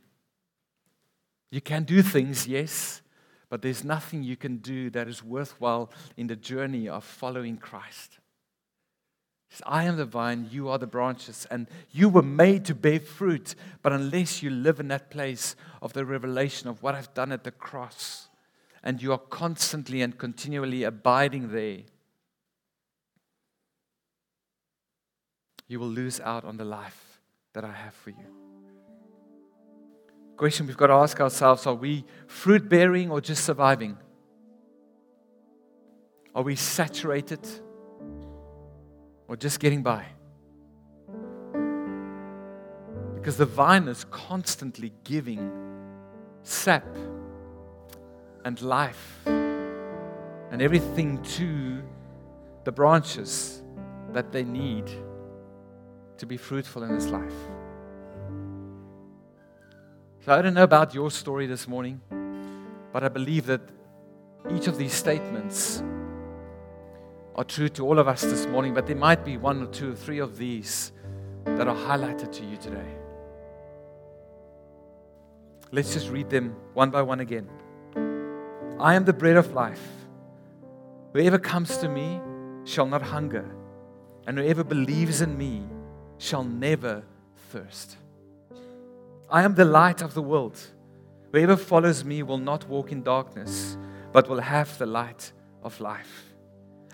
You 1.53 1.61
can 1.61 1.85
do 1.85 2.03
things, 2.03 2.49
yes, 2.49 3.01
but 3.55 3.63
there's 3.63 3.85
nothing 3.85 4.25
you 4.25 4.35
can 4.35 4.57
do 4.57 4.91
that 4.91 5.07
is 5.07 5.23
worthwhile 5.23 5.89
in 6.17 6.27
the 6.27 6.35
journey 6.35 6.89
of 6.89 7.05
following 7.05 7.57
Christ. 7.57 8.19
Says, 9.49 9.63
I 9.65 9.85
am 9.85 9.97
the 9.97 10.05
vine, 10.05 10.49
you 10.51 10.69
are 10.69 10.77
the 10.77 10.89
branches, 10.89 11.47
and 11.53 11.69
you 11.93 12.09
were 12.09 12.21
made 12.21 12.65
to 12.65 12.75
bear 12.75 12.99
fruit. 12.99 13.55
But 13.81 13.93
unless 13.93 14.43
you 14.43 14.51
live 14.51 14.81
in 14.81 14.89
that 14.89 15.09
place 15.09 15.55
of 15.81 15.93
the 15.93 16.05
revelation 16.05 16.69
of 16.69 16.83
what 16.83 16.97
I've 16.97 17.15
done 17.15 17.31
at 17.31 17.45
the 17.45 17.53
cross, 17.53 18.27
and 18.83 19.01
you 19.01 19.13
are 19.13 19.19
constantly 19.19 20.03
and 20.03 20.19
continually 20.19 20.83
abiding 20.83 21.53
there, 21.53 21.83
you 25.69 25.79
will 25.79 25.87
lose 25.87 26.19
out 26.19 26.45
on 26.45 26.57
the 26.57 26.65
life 26.65 27.21
that 27.53 27.65
I 27.65 27.71
have 27.71 27.95
for 27.95 28.11
you. 28.11 28.44
Question 30.37 30.67
we've 30.67 30.77
got 30.77 30.89
to 30.89 30.95
ask 30.95 31.21
ourselves 31.21 31.67
are 31.67 31.75
we 31.75 32.05
fruit 32.27 32.69
bearing 32.69 33.11
or 33.11 33.21
just 33.21 33.45
surviving? 33.45 33.97
Are 36.35 36.43
we 36.43 36.57
saturated 36.57 37.47
or 39.29 39.37
just 39.37 39.61
getting 39.61 39.83
by? 39.83 40.07
Because 43.15 43.37
the 43.37 43.47
vine 43.47 43.87
is 43.87 44.05
constantly 44.11 44.93
giving 45.05 45.51
sap 46.43 46.85
and 48.45 48.61
life 48.61 49.21
and 49.27 50.61
everything 50.61 51.23
to 51.23 51.83
the 52.65 52.73
branches 52.73 53.63
that 54.13 54.33
they 54.33 54.43
need 54.43 54.91
to 56.19 56.27
be 56.27 56.37
fruitful 56.37 56.83
in 56.83 56.95
this 56.95 57.07
life. 57.07 57.33
So 60.25 60.33
I 60.33 60.41
don't 60.41 60.55
know 60.55 60.63
about 60.63 60.95
your 60.95 61.11
story 61.11 61.47
this 61.47 61.69
morning, 61.69 62.01
but 62.95 63.05
I 63.05 63.09
believe 63.09 63.45
that 63.45 63.61
each 64.55 64.69
of 64.69 64.79
these 64.79 64.95
statements 64.95 65.83
are 67.37 67.45
true 67.45 67.69
to 67.69 67.87
all 67.87 67.99
of 67.99 68.09
us 68.09 68.23
this 68.23 68.47
morning, 68.47 68.73
but 68.73 68.87
there 68.87 68.97
might 68.97 69.23
be 69.23 69.37
one 69.37 69.63
or 69.63 69.67
two 69.67 69.93
or 69.93 69.95
three 69.95 70.21
of 70.21 70.39
these 70.39 70.93
that 71.45 71.69
are 71.69 71.77
highlighted 71.77 72.33
to 72.33 72.43
you 72.43 72.57
today. 72.57 72.89
Let's 75.73 75.93
just 75.93 76.09
read 76.09 76.31
them 76.31 76.57
one 76.73 76.89
by 76.89 77.03
one 77.03 77.21
again. 77.21 77.47
I 78.81 78.95
am 78.95 79.05
the 79.05 79.13
bread 79.13 79.37
of 79.37 79.53
life. 79.53 79.87
Whoever 81.13 81.39
comes 81.39 81.77
to 81.77 81.89
me 81.91 82.19
shall 82.65 82.87
not 82.87 83.03
hunger, 83.03 83.45
and 84.27 84.39
whoever 84.39 84.65
believes 84.65 85.21
in 85.21 85.37
me 85.37 85.65
shall 86.17 86.45
never 86.45 87.03
thirst. 87.51 87.99
I 89.35 89.43
am 89.43 89.57
the 89.57 89.65
light 89.65 90.01
of 90.01 90.15
the 90.15 90.23
world. 90.23 90.61
Whoever 91.33 91.57
follows 91.57 92.05
me 92.05 92.23
will 92.23 92.39
not 92.39 92.69
walk 92.69 92.93
in 92.93 93.03
darkness, 93.03 93.77
but 94.13 94.29
will 94.29 94.39
have 94.39 94.79
the 94.79 94.87
light 94.87 95.33
of 95.65 95.81
life. 95.81 96.37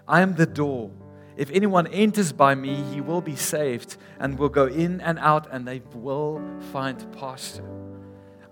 I 0.08 0.22
am 0.22 0.36
the 0.36 0.46
door. 0.46 0.90
If 1.36 1.50
anyone 1.50 1.86
enters 1.88 2.32
by 2.32 2.54
me, 2.54 2.76
he 2.94 3.02
will 3.02 3.20
be 3.20 3.36
saved 3.36 3.98
and 4.20 4.38
will 4.38 4.48
go 4.48 4.68
in 4.68 5.02
and 5.02 5.18
out, 5.18 5.48
and 5.52 5.68
they 5.68 5.82
will 5.94 6.40
find 6.72 6.96
pasture. 7.12 7.68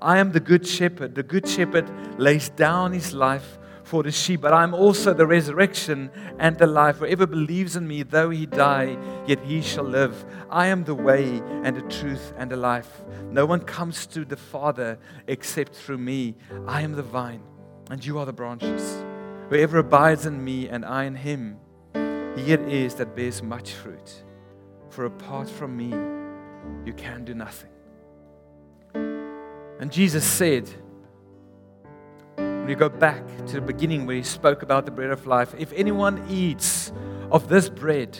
I 0.02 0.18
am 0.18 0.32
the 0.32 0.40
good 0.40 0.66
shepherd. 0.66 1.14
The 1.14 1.22
good 1.22 1.48
shepherd 1.48 1.90
lays 2.20 2.50
down 2.50 2.92
his 2.92 3.14
life 3.14 3.58
for 3.88 4.02
the 4.02 4.12
sheep, 4.12 4.42
but 4.42 4.52
I 4.52 4.62
am 4.62 4.74
also 4.74 5.14
the 5.14 5.26
resurrection 5.26 6.10
and 6.38 6.58
the 6.58 6.66
life. 6.66 6.98
Whoever 6.98 7.26
believes 7.26 7.74
in 7.74 7.88
me, 7.88 8.02
though 8.02 8.28
he 8.28 8.44
die, 8.44 8.98
yet 9.26 9.40
he 9.40 9.62
shall 9.62 9.84
live. 9.84 10.26
I 10.50 10.66
am 10.66 10.84
the 10.84 10.94
way 10.94 11.42
and 11.64 11.74
the 11.74 11.82
truth 11.82 12.34
and 12.36 12.50
the 12.50 12.56
life. 12.56 13.00
No 13.30 13.46
one 13.46 13.60
comes 13.60 14.06
to 14.08 14.26
the 14.26 14.36
Father 14.36 14.98
except 15.26 15.74
through 15.74 15.98
me. 15.98 16.36
I 16.66 16.82
am 16.82 16.92
the 16.92 17.02
vine, 17.02 17.42
and 17.90 18.04
you 18.04 18.18
are 18.18 18.26
the 18.26 18.32
branches. 18.32 19.02
Whoever 19.48 19.78
abides 19.78 20.26
in 20.26 20.44
me 20.44 20.68
and 20.68 20.84
I 20.84 21.04
in 21.04 21.14
him, 21.14 21.56
he 21.94 22.52
it 22.52 22.60
is 22.60 22.94
that 22.96 23.16
bears 23.16 23.42
much 23.42 23.72
fruit. 23.72 24.22
For 24.90 25.06
apart 25.06 25.48
from 25.48 25.74
me, 25.74 25.94
you 26.84 26.92
can 26.92 27.24
do 27.24 27.32
nothing. 27.32 27.70
And 29.80 29.90
Jesus 29.90 30.24
said, 30.24 30.68
we 32.68 32.74
go 32.74 32.90
back 32.90 33.24
to 33.46 33.54
the 33.54 33.60
beginning 33.62 34.04
where 34.04 34.16
he 34.16 34.22
spoke 34.22 34.62
about 34.62 34.84
the 34.84 34.90
bread 34.90 35.10
of 35.10 35.26
life, 35.26 35.54
if 35.58 35.72
anyone 35.72 36.22
eats 36.28 36.92
of 37.30 37.48
this 37.48 37.70
bread, 37.70 38.18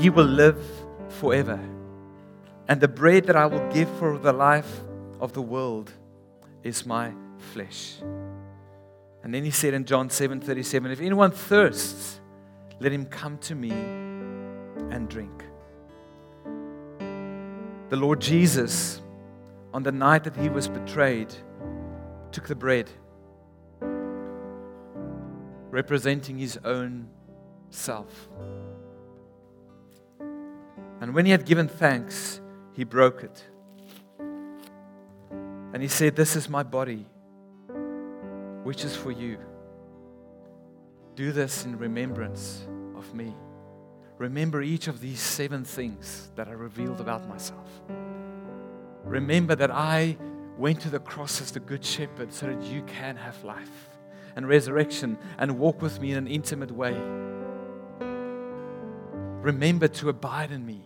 he 0.00 0.08
will 0.08 0.24
live 0.24 0.56
forever. 1.08 1.58
And 2.68 2.80
the 2.80 2.88
bread 2.88 3.24
that 3.24 3.34
I 3.34 3.46
will 3.46 3.68
give 3.72 3.90
for 3.98 4.18
the 4.18 4.32
life 4.32 4.80
of 5.20 5.32
the 5.32 5.42
world 5.42 5.92
is 6.62 6.86
my 6.86 7.12
flesh. 7.52 7.96
And 9.24 9.34
then 9.34 9.42
he 9.42 9.50
said 9.50 9.74
in 9.74 9.84
John 9.84 10.10
7 10.10 10.40
37, 10.40 10.92
If 10.92 11.00
anyone 11.00 11.32
thirsts, 11.32 12.20
let 12.78 12.92
him 12.92 13.06
come 13.06 13.36
to 13.38 13.56
me 13.56 13.72
and 13.72 15.08
drink. 15.08 15.42
The 17.88 17.96
Lord 17.96 18.20
Jesus, 18.20 19.00
on 19.74 19.82
the 19.82 19.90
night 19.92 20.22
that 20.22 20.36
he 20.36 20.48
was 20.48 20.68
betrayed, 20.68 21.34
took 22.30 22.46
the 22.46 22.54
bread, 22.54 22.90
representing 25.76 26.38
his 26.38 26.58
own 26.64 27.06
self. 27.68 28.30
And 31.02 31.14
when 31.14 31.26
he 31.26 31.32
had 31.32 31.44
given 31.44 31.68
thanks, 31.68 32.40
he 32.72 32.82
broke 32.82 33.22
it. 33.22 33.44
And 34.18 35.82
he 35.82 35.88
said, 35.88 36.16
This 36.16 36.34
is 36.34 36.48
my 36.48 36.62
body 36.62 37.04
which 38.62 38.86
is 38.86 38.96
for 38.96 39.10
you. 39.10 39.36
Do 41.14 41.30
this 41.30 41.66
in 41.66 41.76
remembrance 41.76 42.66
of 42.96 43.14
me. 43.14 43.34
Remember 44.16 44.62
each 44.62 44.88
of 44.88 45.02
these 45.02 45.20
seven 45.20 45.62
things 45.62 46.30
that 46.36 46.48
I 46.48 46.52
revealed 46.52 47.02
about 47.02 47.28
myself. 47.28 47.68
Remember 49.04 49.54
that 49.54 49.70
I 49.70 50.16
went 50.56 50.80
to 50.80 50.88
the 50.88 51.00
cross 51.00 51.42
as 51.42 51.52
the 51.52 51.60
Good 51.60 51.84
Shepherd 51.84 52.32
so 52.32 52.46
that 52.46 52.62
you 52.62 52.82
can 52.84 53.14
have 53.16 53.44
life 53.44 53.95
and 54.36 54.48
resurrection 54.48 55.18
and 55.38 55.58
walk 55.58 55.82
with 55.82 56.00
me 56.00 56.12
in 56.12 56.18
an 56.18 56.28
intimate 56.28 56.70
way. 56.70 56.96
Remember 59.42 59.88
to 59.88 60.08
abide 60.08 60.52
in 60.52 60.64
me 60.64 60.82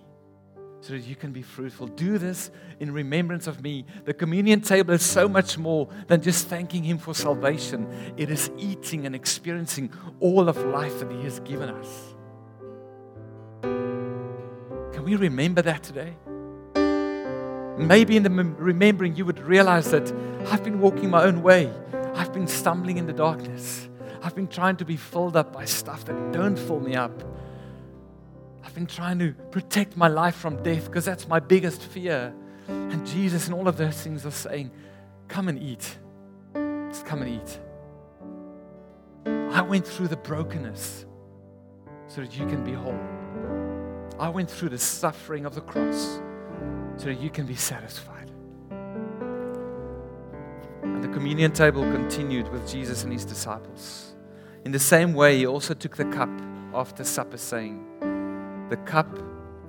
so 0.81 0.95
that 0.95 1.01
you 1.01 1.15
can 1.15 1.33
be 1.33 1.43
fruitful. 1.43 1.89
Do 1.89 2.17
this 2.17 2.51
in 2.79 2.93
remembrance 2.93 3.47
of 3.47 3.63
me. 3.63 3.85
The 4.05 4.15
communion 4.15 4.63
table 4.63 4.95
is 4.95 5.03
so 5.03 5.29
much 5.29 5.59
more 5.59 5.89
than 6.07 6.23
just 6.23 6.49
thanking 6.49 6.83
Him 6.85 6.99
for 6.99 7.15
salvation, 7.15 7.87
it 8.17 8.31
is 8.31 8.51
eating 8.57 9.05
and 9.07 9.15
experiencing 9.15 9.93
all 10.21 10.49
of 10.49 10.57
life 10.57 11.01
that 11.01 11.11
He 11.11 11.23
has 11.23 11.41
given 11.41 11.69
us. 11.69 12.15
Can 14.95 15.05
we 15.05 15.17
remember 15.17 15.63
that 15.63 15.83
today? 15.83 16.15
Maybe 17.79 18.17
in 18.17 18.23
the 18.23 18.31
remembering, 18.31 19.17
you 19.17 19.25
would 19.25 19.41
realize 19.41 19.91
that 19.91 20.13
I've 20.49 20.63
been 20.63 20.81
walking 20.81 21.09
my 21.11 21.25
own 21.25 21.43
way. 21.43 21.73
I've 22.15 22.33
been 22.33 22.47
stumbling 22.47 22.99
in 22.99 23.07
the 23.07 23.13
darkness. 23.13 23.89
I've 24.23 24.35
been 24.35 24.49
trying 24.49 24.77
to 24.77 24.85
be 24.85 24.97
filled 24.97 25.37
up 25.37 25.53
by 25.53 25.65
stuff 25.65 26.05
that 26.05 26.33
don't 26.33 26.59
fill 26.59 26.81
me 26.81 26.95
up. 26.95 27.23
I've 28.65 28.75
been 28.75 28.87
trying 28.87 29.19
to 29.21 29.33
protect 29.51 29.97
my 29.97 30.09
life 30.09 30.35
from 30.35 30.63
death 30.63 30.87
because 30.87 31.05
that's 31.05 31.27
my 31.27 31.41
biggest 31.41 31.83
fear. 31.83 32.35
And 32.69 33.07
Jesus 33.07 33.47
and 33.47 33.55
all 33.55 33.67
of 33.67 33.77
those 33.77 34.01
things 34.01 34.27
are 34.27 34.31
saying, 34.31 34.71
Come 35.29 35.49
and 35.49 35.63
eat. 35.63 35.99
Just 36.89 37.07
come 37.07 37.23
and 37.23 37.41
eat. 37.41 37.61
I 39.55 39.63
went 39.63 39.87
through 39.87 40.09
the 40.09 40.17
brokenness 40.17 41.07
so 42.09 42.21
that 42.21 42.37
you 42.37 42.47
can 42.47 42.65
be 42.65 42.73
whole. 42.73 42.99
I 44.19 44.29
went 44.29 44.51
through 44.51 44.71
the 44.71 44.79
suffering 44.79 45.47
of 45.47 45.55
the 45.55 45.61
cross 45.61 46.21
so 46.97 47.07
that 47.07 47.21
you 47.21 47.31
can 47.31 47.47
be 47.47 47.55
satisfied. 47.55 48.20
And 50.83 51.03
the 51.03 51.09
communion 51.09 51.53
table 51.53 51.83
continued 51.83 52.51
with 52.53 52.69
Jesus 52.69 53.05
and 53.05 53.13
his 53.13 53.25
disciples. 53.25 54.15
In 54.65 54.73
the 54.73 54.79
same 54.79 55.15
way, 55.15 55.39
he 55.39 55.47
also 55.47 55.75
took 55.75 55.97
the 55.97 56.05
cup 56.07 56.31
after 56.75 57.05
supper, 57.05 57.37
saying, 57.37 57.87
the 58.71 58.77
cup 58.77 59.19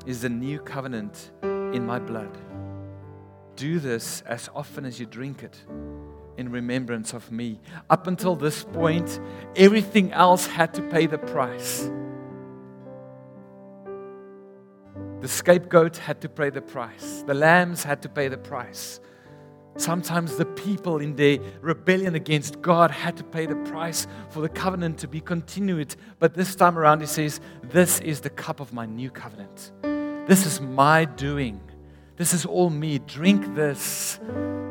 is 0.05 0.21
the 0.21 0.29
new 0.29 0.59
covenant 0.59 1.31
in 1.41 1.85
my 1.85 1.97
blood. 1.97 2.37
Do 3.55 3.79
this 3.79 4.21
as 4.27 4.49
often 4.53 4.85
as 4.85 4.99
you 4.99 5.05
drink 5.05 5.43
it 5.43 5.57
in 6.37 6.51
remembrance 6.51 7.13
of 7.13 7.31
me. 7.31 7.59
Up 7.89 8.07
until 8.07 8.35
this 8.35 8.63
point, 8.63 9.19
everything 9.55 10.11
else 10.11 10.45
had 10.45 10.73
to 10.75 10.81
pay 10.83 11.07
the 11.07 11.17
price. 11.17 11.89
The 15.19 15.27
scapegoat 15.27 15.97
had 15.97 16.21
to 16.21 16.29
pay 16.29 16.49
the 16.49 16.61
price, 16.61 17.23
the 17.27 17.35
lambs 17.35 17.83
had 17.83 18.01
to 18.03 18.09
pay 18.09 18.27
the 18.27 18.37
price. 18.37 18.99
Sometimes 19.77 20.35
the 20.35 20.45
people 20.45 20.97
in 20.97 21.15
their 21.15 21.39
rebellion 21.61 22.15
against 22.15 22.61
God 22.61 22.91
had 22.91 23.15
to 23.17 23.23
pay 23.23 23.45
the 23.45 23.55
price 23.55 24.05
for 24.29 24.41
the 24.41 24.49
covenant 24.49 24.97
to 24.99 25.07
be 25.07 25.21
continued. 25.21 25.95
But 26.19 26.33
this 26.33 26.55
time 26.55 26.77
around, 26.77 27.01
he 27.01 27.07
says, 27.07 27.39
This 27.63 27.99
is 28.01 28.21
the 28.21 28.29
cup 28.29 28.59
of 28.59 28.73
my 28.73 28.85
new 28.85 29.09
covenant. 29.09 29.71
This 30.27 30.45
is 30.45 30.61
my 30.61 31.05
doing. 31.05 31.61
This 32.17 32.33
is 32.33 32.45
all 32.45 32.69
me. 32.69 32.99
Drink 32.99 33.55
this 33.55 34.19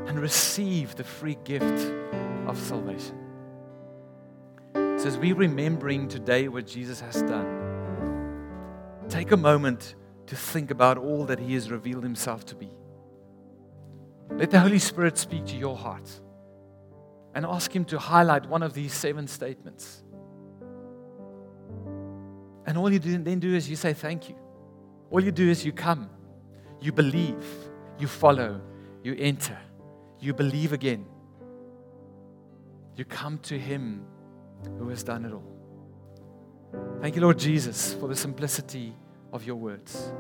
and 0.07 0.21
receive 0.21 0.95
the 0.97 1.05
free 1.05 1.39
gift 1.45 1.93
of 2.47 2.59
salvation. 2.59 3.17
So, 4.75 5.07
as 5.07 5.19
we 5.19 5.33
remembering 5.33 6.09
today 6.09 6.49
what 6.49 6.67
Jesus 6.67 7.01
has 7.01 7.23
done, 7.23 7.47
take 9.09 9.33
a 9.33 9.37
moment 9.37 9.95
to 10.27 10.37
think 10.37 10.71
about 10.71 10.99
all 10.99 11.25
that 11.25 11.39
He 11.39 11.55
has 11.55 11.71
revealed 11.71 12.03
Himself 12.05 12.45
to 12.47 12.55
be. 12.55 12.71
Let 14.33 14.51
the 14.51 14.61
Holy 14.61 14.79
Spirit 14.79 15.19
speak 15.19 15.47
to 15.47 15.57
your 15.57 15.77
heart 15.77 16.09
and 17.35 17.45
ask 17.47 17.75
Him 17.75 17.85
to 17.87 17.99
highlight 17.99 18.47
one 18.49 18.62
of 18.62 18.75
these 18.75 18.93
seven 18.93 19.27
statements. 19.27 20.03
And 22.66 22.79
all 22.79 22.93
you 22.93 22.99
then 22.99 23.40
do 23.40 23.55
is 23.55 23.69
you 23.69 23.77
say 23.77 23.93
thank 23.93 24.29
you. 24.29 24.37
All 25.11 25.21
you 25.23 25.33
do 25.33 25.49
is 25.49 25.64
you 25.64 25.73
come, 25.73 26.09
you 26.81 26.93
believe, 26.93 27.45
you 27.99 28.07
follow, 28.07 28.61
you 29.03 29.16
enter, 29.19 29.59
you 30.21 30.33
believe 30.33 30.73
again. 30.73 31.05
You 32.97 33.05
come 33.05 33.38
to 33.38 33.59
Him 33.59 34.05
who 34.79 34.88
has 34.88 35.03
done 35.03 35.25
it 35.25 35.33
all. 35.33 35.43
Thank 37.01 37.16
you, 37.16 37.23
Lord 37.23 37.38
Jesus, 37.38 37.95
for 37.95 38.09
the 38.09 38.14
simplicity 38.14 38.95
of 39.33 39.45
your 39.45 39.57
words. 39.57 40.12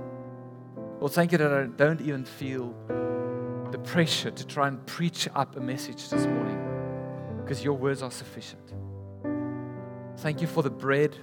Lord, 0.98 1.12
thank 1.12 1.32
you 1.32 1.38
that 1.38 1.52
I 1.52 1.66
don't 1.66 2.00
even 2.00 2.24
feel 2.24 2.74
the 3.70 3.78
pressure 3.78 4.30
to 4.30 4.46
try 4.46 4.68
and 4.68 4.84
preach 4.86 5.28
up 5.34 5.56
a 5.56 5.60
message 5.60 6.08
this 6.08 6.26
morning 6.26 6.58
because 7.42 7.62
your 7.64 7.74
words 7.74 8.02
are 8.02 8.10
sufficient. 8.10 8.74
Thank 10.18 10.40
you 10.40 10.46
for 10.46 10.62
the 10.62 10.70
bread 10.70 11.16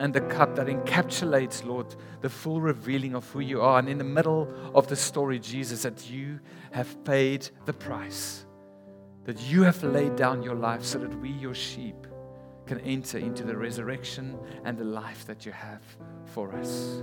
and 0.00 0.12
the 0.12 0.20
cup 0.20 0.56
that 0.56 0.66
encapsulates, 0.66 1.64
Lord, 1.64 1.94
the 2.20 2.28
full 2.28 2.60
revealing 2.60 3.14
of 3.14 3.28
who 3.30 3.40
you 3.40 3.60
are. 3.60 3.78
And 3.78 3.88
in 3.88 3.98
the 3.98 4.04
middle 4.04 4.52
of 4.74 4.88
the 4.88 4.96
story, 4.96 5.38
Jesus, 5.38 5.82
that 5.82 6.10
you 6.10 6.40
have 6.72 7.04
paid 7.04 7.48
the 7.64 7.72
price, 7.72 8.44
that 9.24 9.40
you 9.40 9.62
have 9.62 9.82
laid 9.82 10.16
down 10.16 10.42
your 10.42 10.56
life 10.56 10.84
so 10.84 10.98
that 10.98 11.14
we, 11.20 11.30
your 11.30 11.54
sheep, 11.54 12.06
can 12.66 12.80
enter 12.80 13.18
into 13.18 13.44
the 13.44 13.56
resurrection 13.56 14.38
and 14.64 14.76
the 14.76 14.84
life 14.84 15.26
that 15.26 15.46
you 15.46 15.52
have 15.52 15.82
for 16.24 16.54
us. 16.54 17.02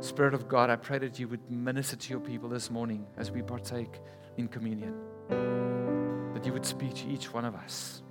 Spirit 0.00 0.32
of 0.32 0.48
God, 0.48 0.70
I 0.70 0.76
pray 0.76 0.98
that 0.98 1.18
you 1.18 1.26
would 1.28 1.50
minister 1.50 1.96
to 1.96 2.10
your 2.10 2.20
people 2.20 2.48
this 2.48 2.70
morning 2.70 3.06
as 3.16 3.30
we 3.30 3.42
partake 3.42 4.00
in 4.36 4.46
communion. 4.46 4.94
That 5.28 6.46
you 6.46 6.52
would 6.52 6.64
speak 6.64 6.94
to 6.94 7.08
each 7.08 7.32
one 7.32 7.44
of 7.44 7.54
us 7.56 8.02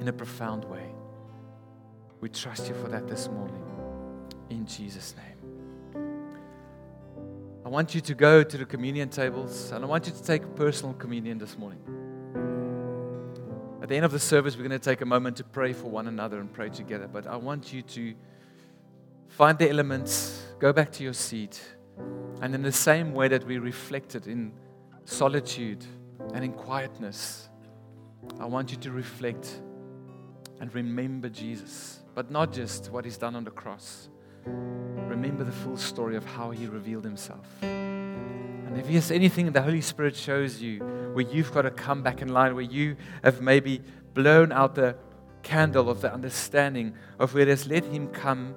in 0.00 0.08
a 0.08 0.12
profound 0.12 0.64
way. 0.64 0.86
We 2.20 2.30
trust 2.30 2.68
you 2.68 2.74
for 2.74 2.88
that 2.88 3.06
this 3.06 3.28
morning. 3.28 3.62
In 4.48 4.66
Jesus' 4.66 5.14
name. 5.16 5.40
I 7.64 7.68
want 7.68 7.94
you 7.94 8.00
to 8.00 8.14
go 8.14 8.42
to 8.42 8.58
the 8.58 8.64
communion 8.64 9.10
tables 9.10 9.70
and 9.70 9.84
I 9.84 9.86
want 9.86 10.06
you 10.06 10.12
to 10.12 10.22
take 10.22 10.54
personal 10.56 10.94
communion 10.94 11.38
this 11.38 11.58
morning. 11.58 11.80
At 13.82 13.88
the 13.88 13.96
end 13.96 14.04
of 14.04 14.12
the 14.12 14.18
service, 14.18 14.56
we're 14.56 14.66
going 14.66 14.78
to 14.78 14.84
take 14.84 15.02
a 15.02 15.06
moment 15.06 15.36
to 15.36 15.44
pray 15.44 15.72
for 15.72 15.90
one 15.90 16.08
another 16.08 16.40
and 16.40 16.52
pray 16.52 16.70
together. 16.70 17.06
But 17.06 17.26
I 17.26 17.36
want 17.36 17.72
you 17.72 17.82
to 17.82 18.14
find 19.28 19.58
the 19.58 19.68
elements, 19.68 20.46
go 20.60 20.72
back 20.72 20.92
to 20.92 21.02
your 21.02 21.14
seat, 21.14 21.60
and 22.40 22.54
in 22.54 22.62
the 22.62 22.72
same 22.72 23.12
way 23.12 23.26
that 23.28 23.44
we 23.44 23.58
reflected 23.58 24.28
in 24.28 24.52
solitude 25.04 25.84
and 26.34 26.44
in 26.44 26.52
quietness, 26.52 27.48
I 28.38 28.44
want 28.44 28.70
you 28.70 28.76
to 28.76 28.92
reflect 28.92 29.60
and 30.60 30.72
remember 30.74 31.28
Jesus 31.28 32.00
but 32.14 32.30
not 32.30 32.52
just 32.52 32.90
what 32.90 33.04
he's 33.04 33.16
done 33.16 33.34
on 33.34 33.44
the 33.44 33.50
cross. 33.50 34.08
Remember 34.44 35.44
the 35.44 35.52
full 35.52 35.76
story 35.76 36.16
of 36.16 36.24
how 36.24 36.50
he 36.50 36.66
revealed 36.66 37.04
himself. 37.04 37.46
And 37.62 38.76
if 38.76 38.86
there's 38.86 39.10
anything 39.10 39.50
the 39.52 39.62
Holy 39.62 39.80
Spirit 39.80 40.16
shows 40.16 40.60
you 40.60 40.80
where 41.12 41.24
you've 41.24 41.52
got 41.52 41.62
to 41.62 41.70
come 41.70 42.02
back 42.02 42.22
in 42.22 42.28
line, 42.28 42.54
where 42.54 42.64
you 42.64 42.96
have 43.24 43.40
maybe 43.40 43.82
blown 44.14 44.52
out 44.52 44.74
the 44.74 44.96
candle 45.42 45.88
of 45.88 46.00
the 46.00 46.12
understanding 46.12 46.94
of 47.18 47.34
where 47.34 47.44
there's 47.44 47.66
let 47.66 47.84
him 47.84 48.08
come 48.08 48.54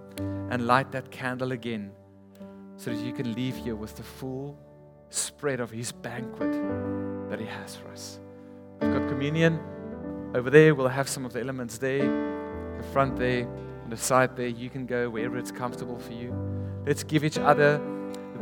and 0.54 0.68
light 0.68 0.92
that 0.92 1.10
candle 1.10 1.52
again 1.52 1.92
so 2.78 2.92
that 2.92 3.04
you 3.04 3.12
can 3.12 3.34
leave 3.34 3.56
here 3.56 3.76
with 3.76 3.96
the 3.96 4.04
full 4.04 4.56
spread 5.10 5.60
of 5.60 5.72
his 5.72 5.92
banquet 5.92 6.54
that 7.28 7.39
he 7.39 7.46
has 7.46 7.76
for 7.76 7.88
us. 7.89 8.20
We've 8.80 8.94
got 8.94 9.10
communion 9.10 9.60
over 10.36 10.52
there. 10.52 10.76
We'll 10.76 10.88
have 10.89 11.10
some 11.10 11.26
of 11.26 11.34
the 11.34 11.42
elements 11.42 11.80
there 11.80 12.34
the 12.78 12.84
front 12.92 13.16
there, 13.18 13.48
on 13.84 13.89
the 13.89 13.98
side 13.98 14.36
there. 14.36 14.48
You 14.48 14.70
can 14.70 14.86
go 14.86 15.10
wherever 15.10 15.38
it's 15.38 15.52
comfortable 15.52 15.98
for 15.98 16.13
you. 16.13 16.34
Let's 16.86 17.04
give 17.04 17.24
each 17.24 17.39
other 17.39 17.82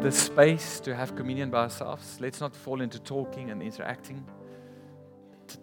the 0.02 0.12
space 0.12 0.80
to 0.82 0.94
have 0.96 1.16
communion 1.16 1.50
by 1.50 1.64
ourselves. 1.64 2.18
Let's 2.20 2.42
not 2.42 2.56
fall 2.56 2.82
into 2.82 3.00
talking 3.00 3.52
and 3.52 3.62
interacting. 3.62 4.26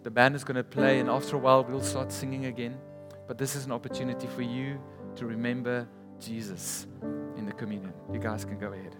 The 0.03 0.11
band 0.11 0.35
is 0.35 0.43
going 0.43 0.55
to 0.55 0.63
play, 0.63 0.99
and 0.99 1.09
after 1.09 1.35
a 1.35 1.39
while, 1.39 1.63
we'll 1.63 1.81
start 1.81 2.11
singing 2.11 2.45
again. 2.45 2.77
But 3.27 3.37
this 3.37 3.55
is 3.55 3.65
an 3.65 3.71
opportunity 3.71 4.27
for 4.27 4.43
you 4.43 4.79
to 5.15 5.25
remember 5.25 5.87
Jesus 6.19 6.87
in 7.37 7.45
the 7.45 7.53
communion. 7.53 7.93
You 8.11 8.19
guys 8.19 8.45
can 8.45 8.59
go 8.59 8.73
ahead. 8.73 8.95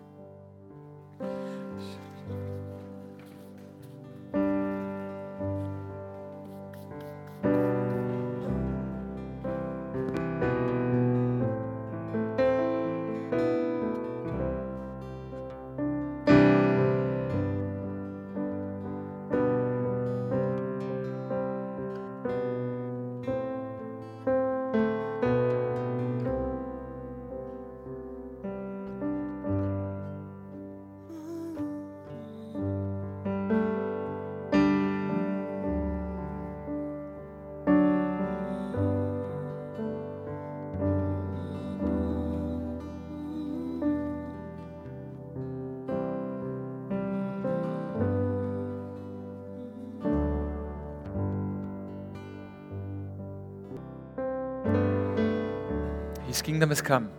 His 56.39 56.45
kingdom 56.45 56.69
has 56.69 56.82
come. 56.82 57.12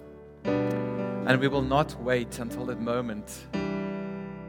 And 0.44 1.38
we 1.38 1.46
will 1.46 1.61
not 1.61 1.94
wait 2.00 2.38
until 2.38 2.64
that 2.64 2.80
moment 2.80 3.48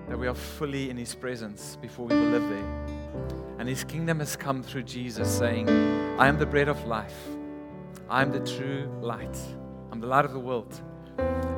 that 0.07 0.17
we 0.17 0.27
are 0.27 0.34
fully 0.34 0.89
in 0.89 0.95
His 0.95 1.13
presence 1.13 1.77
before 1.81 2.05
we 2.05 2.15
will 2.15 2.29
live 2.29 2.49
there. 2.49 2.86
And 3.60 3.67
His 3.67 3.84
kingdom 3.84 4.19
has 4.19 4.38
come 4.38 4.63
through 4.63 4.84
Jesus 4.84 5.29
saying, 5.29 5.67
I 6.17 6.25
am 6.29 6.39
the 6.39 6.45
bread 6.45 6.69
of 6.69 6.86
life. 6.86 7.17
I 8.10 8.21
am 8.21 8.31
the 8.31 8.39
true 8.39 8.89
light. 9.01 9.38
I'm 9.91 9.99
the 9.99 10.07
light 10.07 10.23
of 10.23 10.31
the 10.31 10.39
world. 10.39 10.73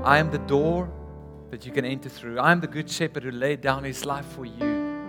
I 0.04 0.18
am 0.18 0.32
the 0.32 0.40
door 0.40 0.92
that 1.52 1.68
you 1.68 1.72
can 1.72 1.86
enter 1.86 2.10
through. 2.10 2.40
I 2.40 2.52
am 2.52 2.62
the 2.62 2.68
good 2.68 2.90
shepherd 2.90 3.22
who 3.22 3.30
laid 3.30 3.62
down 3.62 3.84
his 3.84 4.06
life 4.06 4.26
for 4.26 4.46
you. 4.46 5.04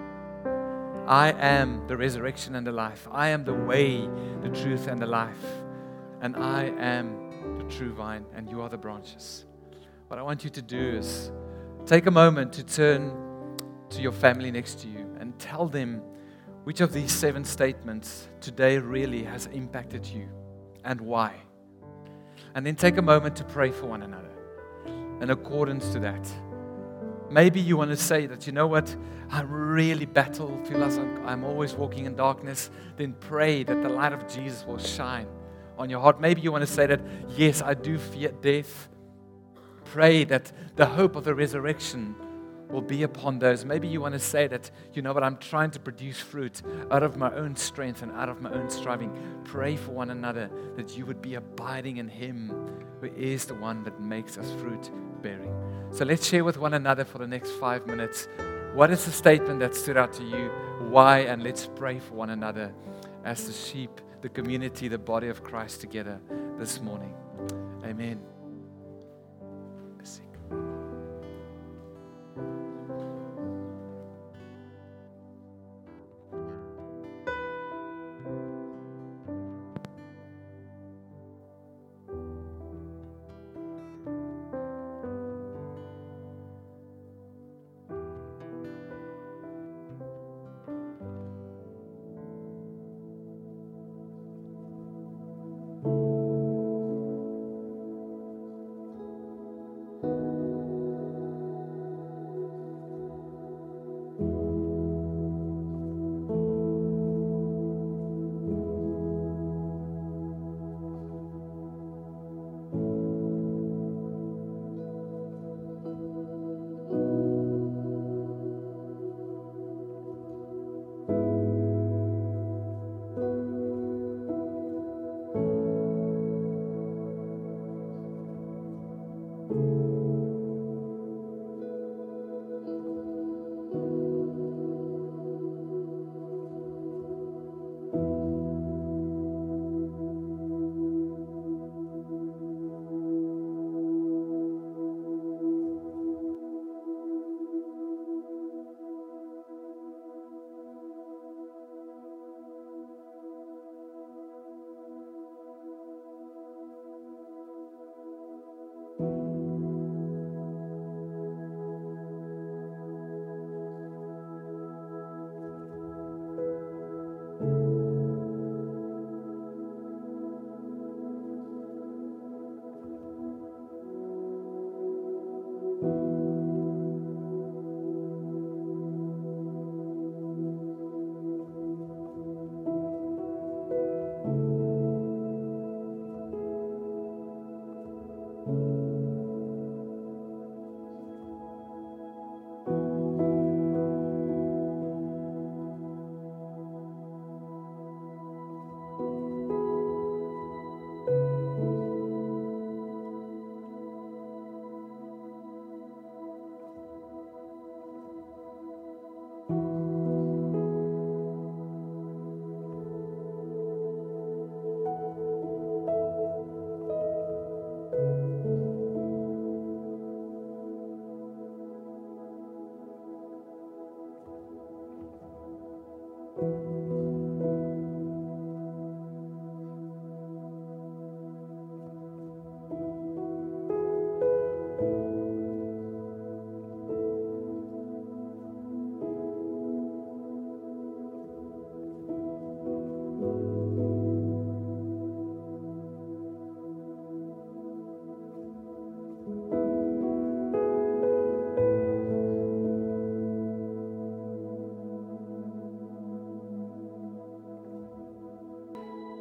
I 1.07 1.33
am 1.33 1.89
the 1.89 1.97
resurrection 1.97 2.55
and 2.55 2.67
the 2.67 2.73
life. 2.73 3.09
I 3.11 3.29
am 3.29 3.45
the 3.45 3.55
way, 3.55 4.07
the 4.43 4.51
truth, 4.51 4.89
and 4.89 5.01
the 5.01 5.07
life. 5.07 5.47
And 6.21 6.37
I 6.37 6.65
am 6.79 7.24
the 7.65 7.75
true 7.75 7.93
vine, 7.93 8.25
and 8.35 8.49
you 8.51 8.61
are 8.61 8.69
the 8.69 8.79
branches. 8.79 9.45
What 10.09 10.19
I 10.19 10.23
want 10.23 10.45
you 10.45 10.51
to 10.51 10.63
do 10.63 10.97
is 10.97 11.31
take 11.87 12.07
a 12.07 12.11
moment 12.11 12.53
to 12.55 12.65
turn 12.65 13.13
to 13.91 14.03
your 14.03 14.13
family 14.13 14.51
next 14.51 14.81
to 14.81 14.89
you 14.89 15.07
and 15.19 15.39
tell 15.39 15.67
them 15.67 16.03
which 16.65 16.81
of 16.81 16.93
these 16.93 17.13
seven 17.13 17.45
statements 17.45 18.29
today 18.41 18.79
really 18.79 19.23
has 19.23 19.47
impacted 19.47 20.07
you 20.07 20.29
and 20.85 21.01
why. 21.01 21.35
And 22.55 22.67
then 22.67 22.77
take 22.77 22.97
a 22.97 23.03
moment 23.03 23.37
to 23.37 23.45
pray 23.45 23.71
for 23.71 23.87
one 23.87 24.03
another 24.03 24.31
in 25.21 25.31
accordance 25.31 25.93
to 25.93 26.01
that. 26.01 26.29
Maybe 27.31 27.61
you 27.61 27.77
want 27.77 27.91
to 27.91 27.97
say 27.97 28.27
that, 28.27 28.47
you 28.47 28.53
know 28.53 28.67
what, 28.67 28.95
I 29.31 29.43
really 29.43 30.07
battle, 30.07 30.61
feel 30.65 30.79
like 30.79 30.93
I'm 31.27 31.45
always 31.45 31.75
walking 31.75 32.05
in 32.07 32.15
darkness. 32.15 32.71
Then 32.97 33.15
pray 33.21 33.65
that 33.65 33.83
the 33.83 33.89
light 33.89 34.13
of 34.13 34.29
Jesus 34.29 34.65
will 34.67 34.79
shine 34.79 35.27
on 35.79 35.91
your 35.91 36.01
heart. 36.01 36.21
Maybe 36.21 36.41
you 36.41 36.53
want 36.53 36.63
to 36.63 36.73
say 36.73 36.87
that, 36.87 37.01
yes, 37.31 37.63
I 37.63 37.75
do 37.75 37.99
fear 37.99 38.31
death. 38.41 38.89
Pray 39.85 40.25
that 40.25 40.53
the 40.77 40.87
hope 40.87 41.17
of 41.17 41.25
the 41.25 41.35
resurrection 41.35 42.17
will 42.69 42.83
be 42.83 43.05
upon 43.05 43.39
those. 43.39 43.65
Maybe 43.65 43.87
you 43.87 44.01
want 44.01 44.15
to 44.15 44.19
say 44.19 44.47
that, 44.49 44.71
you 44.93 45.03
know 45.03 45.13
what, 45.13 45.23
I'm 45.23 45.37
trying 45.37 45.71
to 45.73 45.81
produce 45.81 46.19
fruit 46.19 46.63
out 46.91 47.03
of 47.03 47.17
my 47.17 47.33
own 47.35 47.55
strength 47.57 48.03
and 48.03 48.11
out 48.13 48.29
of 48.29 48.41
my 48.41 48.51
own 48.53 48.69
striving. 48.69 49.17
Pray 49.45 49.77
for 49.77 49.93
one 49.93 50.11
another 50.11 50.51
that 50.77 50.97
you 50.97 51.07
would 51.07 51.23
be 51.23 51.35
abiding 51.35 51.99
in 51.99 52.09
Him 52.09 52.53
who 53.01 53.07
is 53.15 53.45
the 53.45 53.55
one 53.55 53.85
that 53.85 54.01
makes 54.01 54.39
us 54.39 54.51
fruit 54.61 54.91
bearing. 55.23 55.55
So 55.93 56.05
let's 56.05 56.27
share 56.27 56.43
with 56.43 56.59
one 56.59 56.75
another 56.75 57.05
for 57.05 57.19
the 57.19 57.27
next 57.27 57.53
five 57.53 57.87
minutes. 57.87 58.27
What 58.75 58.91
is 58.91 59.05
the 59.05 59.13
statement 59.13 59.61
that 59.61 59.77
stood 59.77 59.97
out 59.97 60.13
to 60.15 60.25
you? 60.25 60.51
Why? 60.89 61.21
And 61.21 61.45
let's 61.45 61.69
pray 61.77 62.01
for 62.01 62.15
one 62.15 62.31
another 62.31 62.73
as 63.25 63.47
the 63.47 63.53
sheep 63.53 64.01
the 64.25 64.31
community, 64.31 64.89
the 64.89 64.97
body 64.97 65.29
of 65.29 65.45
Christ 65.45 65.83
together 65.83 66.19
this 66.59 66.81
morning. 66.81 67.15
Amen. 67.85 68.34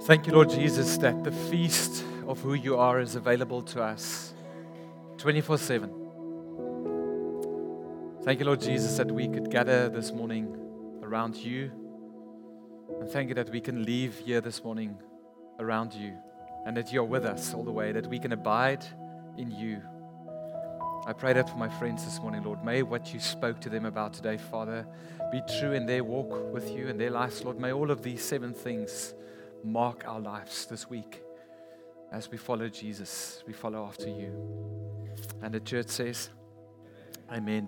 Thank 0.06 0.28
you, 0.28 0.34
Lord 0.34 0.49
Jesus, 0.49 0.97
that 0.97 1.24
the 1.24 1.32
feast 1.32 2.04
of 2.28 2.41
who 2.41 2.56
you 2.56 2.76
are 2.76 2.99
is 2.99 3.16
available 3.16 3.62
to 3.62 3.82
us 3.82 4.34
24 5.18 5.58
7. 5.58 5.89
Thank 8.26 8.41
you, 8.41 8.45
Lord 8.45 8.60
Jesus, 8.60 8.97
that 8.97 9.10
we 9.10 9.30
could 9.30 9.49
gather 9.49 9.88
this 9.88 10.12
morning 10.12 10.58
around 11.01 11.38
you. 11.38 11.72
And 12.99 13.10
thank 13.10 13.30
you 13.30 13.36
that 13.36 13.49
we 13.49 13.62
can 13.62 13.86
leave 13.86 14.18
here 14.18 14.41
this 14.41 14.62
morning 14.62 14.97
around 15.60 15.93
you 15.93 16.18
and 16.66 16.76
that 16.76 16.91
you're 16.91 17.06
with 17.06 17.24
us 17.24 17.54
all 17.54 17.64
the 17.64 17.72
way, 17.72 17.93
that 17.93 18.08
we 18.08 18.20
can 18.20 18.34
abide 18.34 18.86
in 19.38 19.51
you. 19.51 19.82
I 21.06 21.14
pray 21.14 21.32
that 21.32 21.49
for 21.49 21.56
my 21.56 21.70
friends 21.70 22.04
this 22.04 22.20
morning, 22.20 22.43
Lord. 22.43 22.62
May 22.66 22.82
what 22.82 23.14
you 23.14 23.22
spoke 23.22 23.62
to 23.62 23.70
them 23.70 23.86
about 23.86 24.12
today, 24.12 24.36
Father, 24.36 24.86
be 25.32 25.41
true 25.62 25.72
in 25.72 25.86
their 25.86 26.04
walk 26.04 26.51
with 26.51 26.70
you 26.72 26.89
and 26.89 26.99
their 26.99 27.12
lives, 27.12 27.41
Lord. 27.45 27.58
May 27.58 27.72
all 27.72 27.89
of 27.89 28.04
these 28.04 28.22
seven 28.22 28.54
things 28.54 29.14
mark 29.64 30.03
our 30.07 30.20
lives 30.20 30.66
this 30.66 30.89
week 30.89 31.22
as 32.11 32.30
we 32.30 32.38
follow 32.38 32.70
Jesus, 32.70 33.43
we 33.47 33.53
follow 33.53 33.86
after 33.86 34.07
you. 34.07 34.32
And 35.41 35.53
the 35.53 35.59
church 35.59 35.88
says, 35.88 36.30
Amen. 37.32 37.61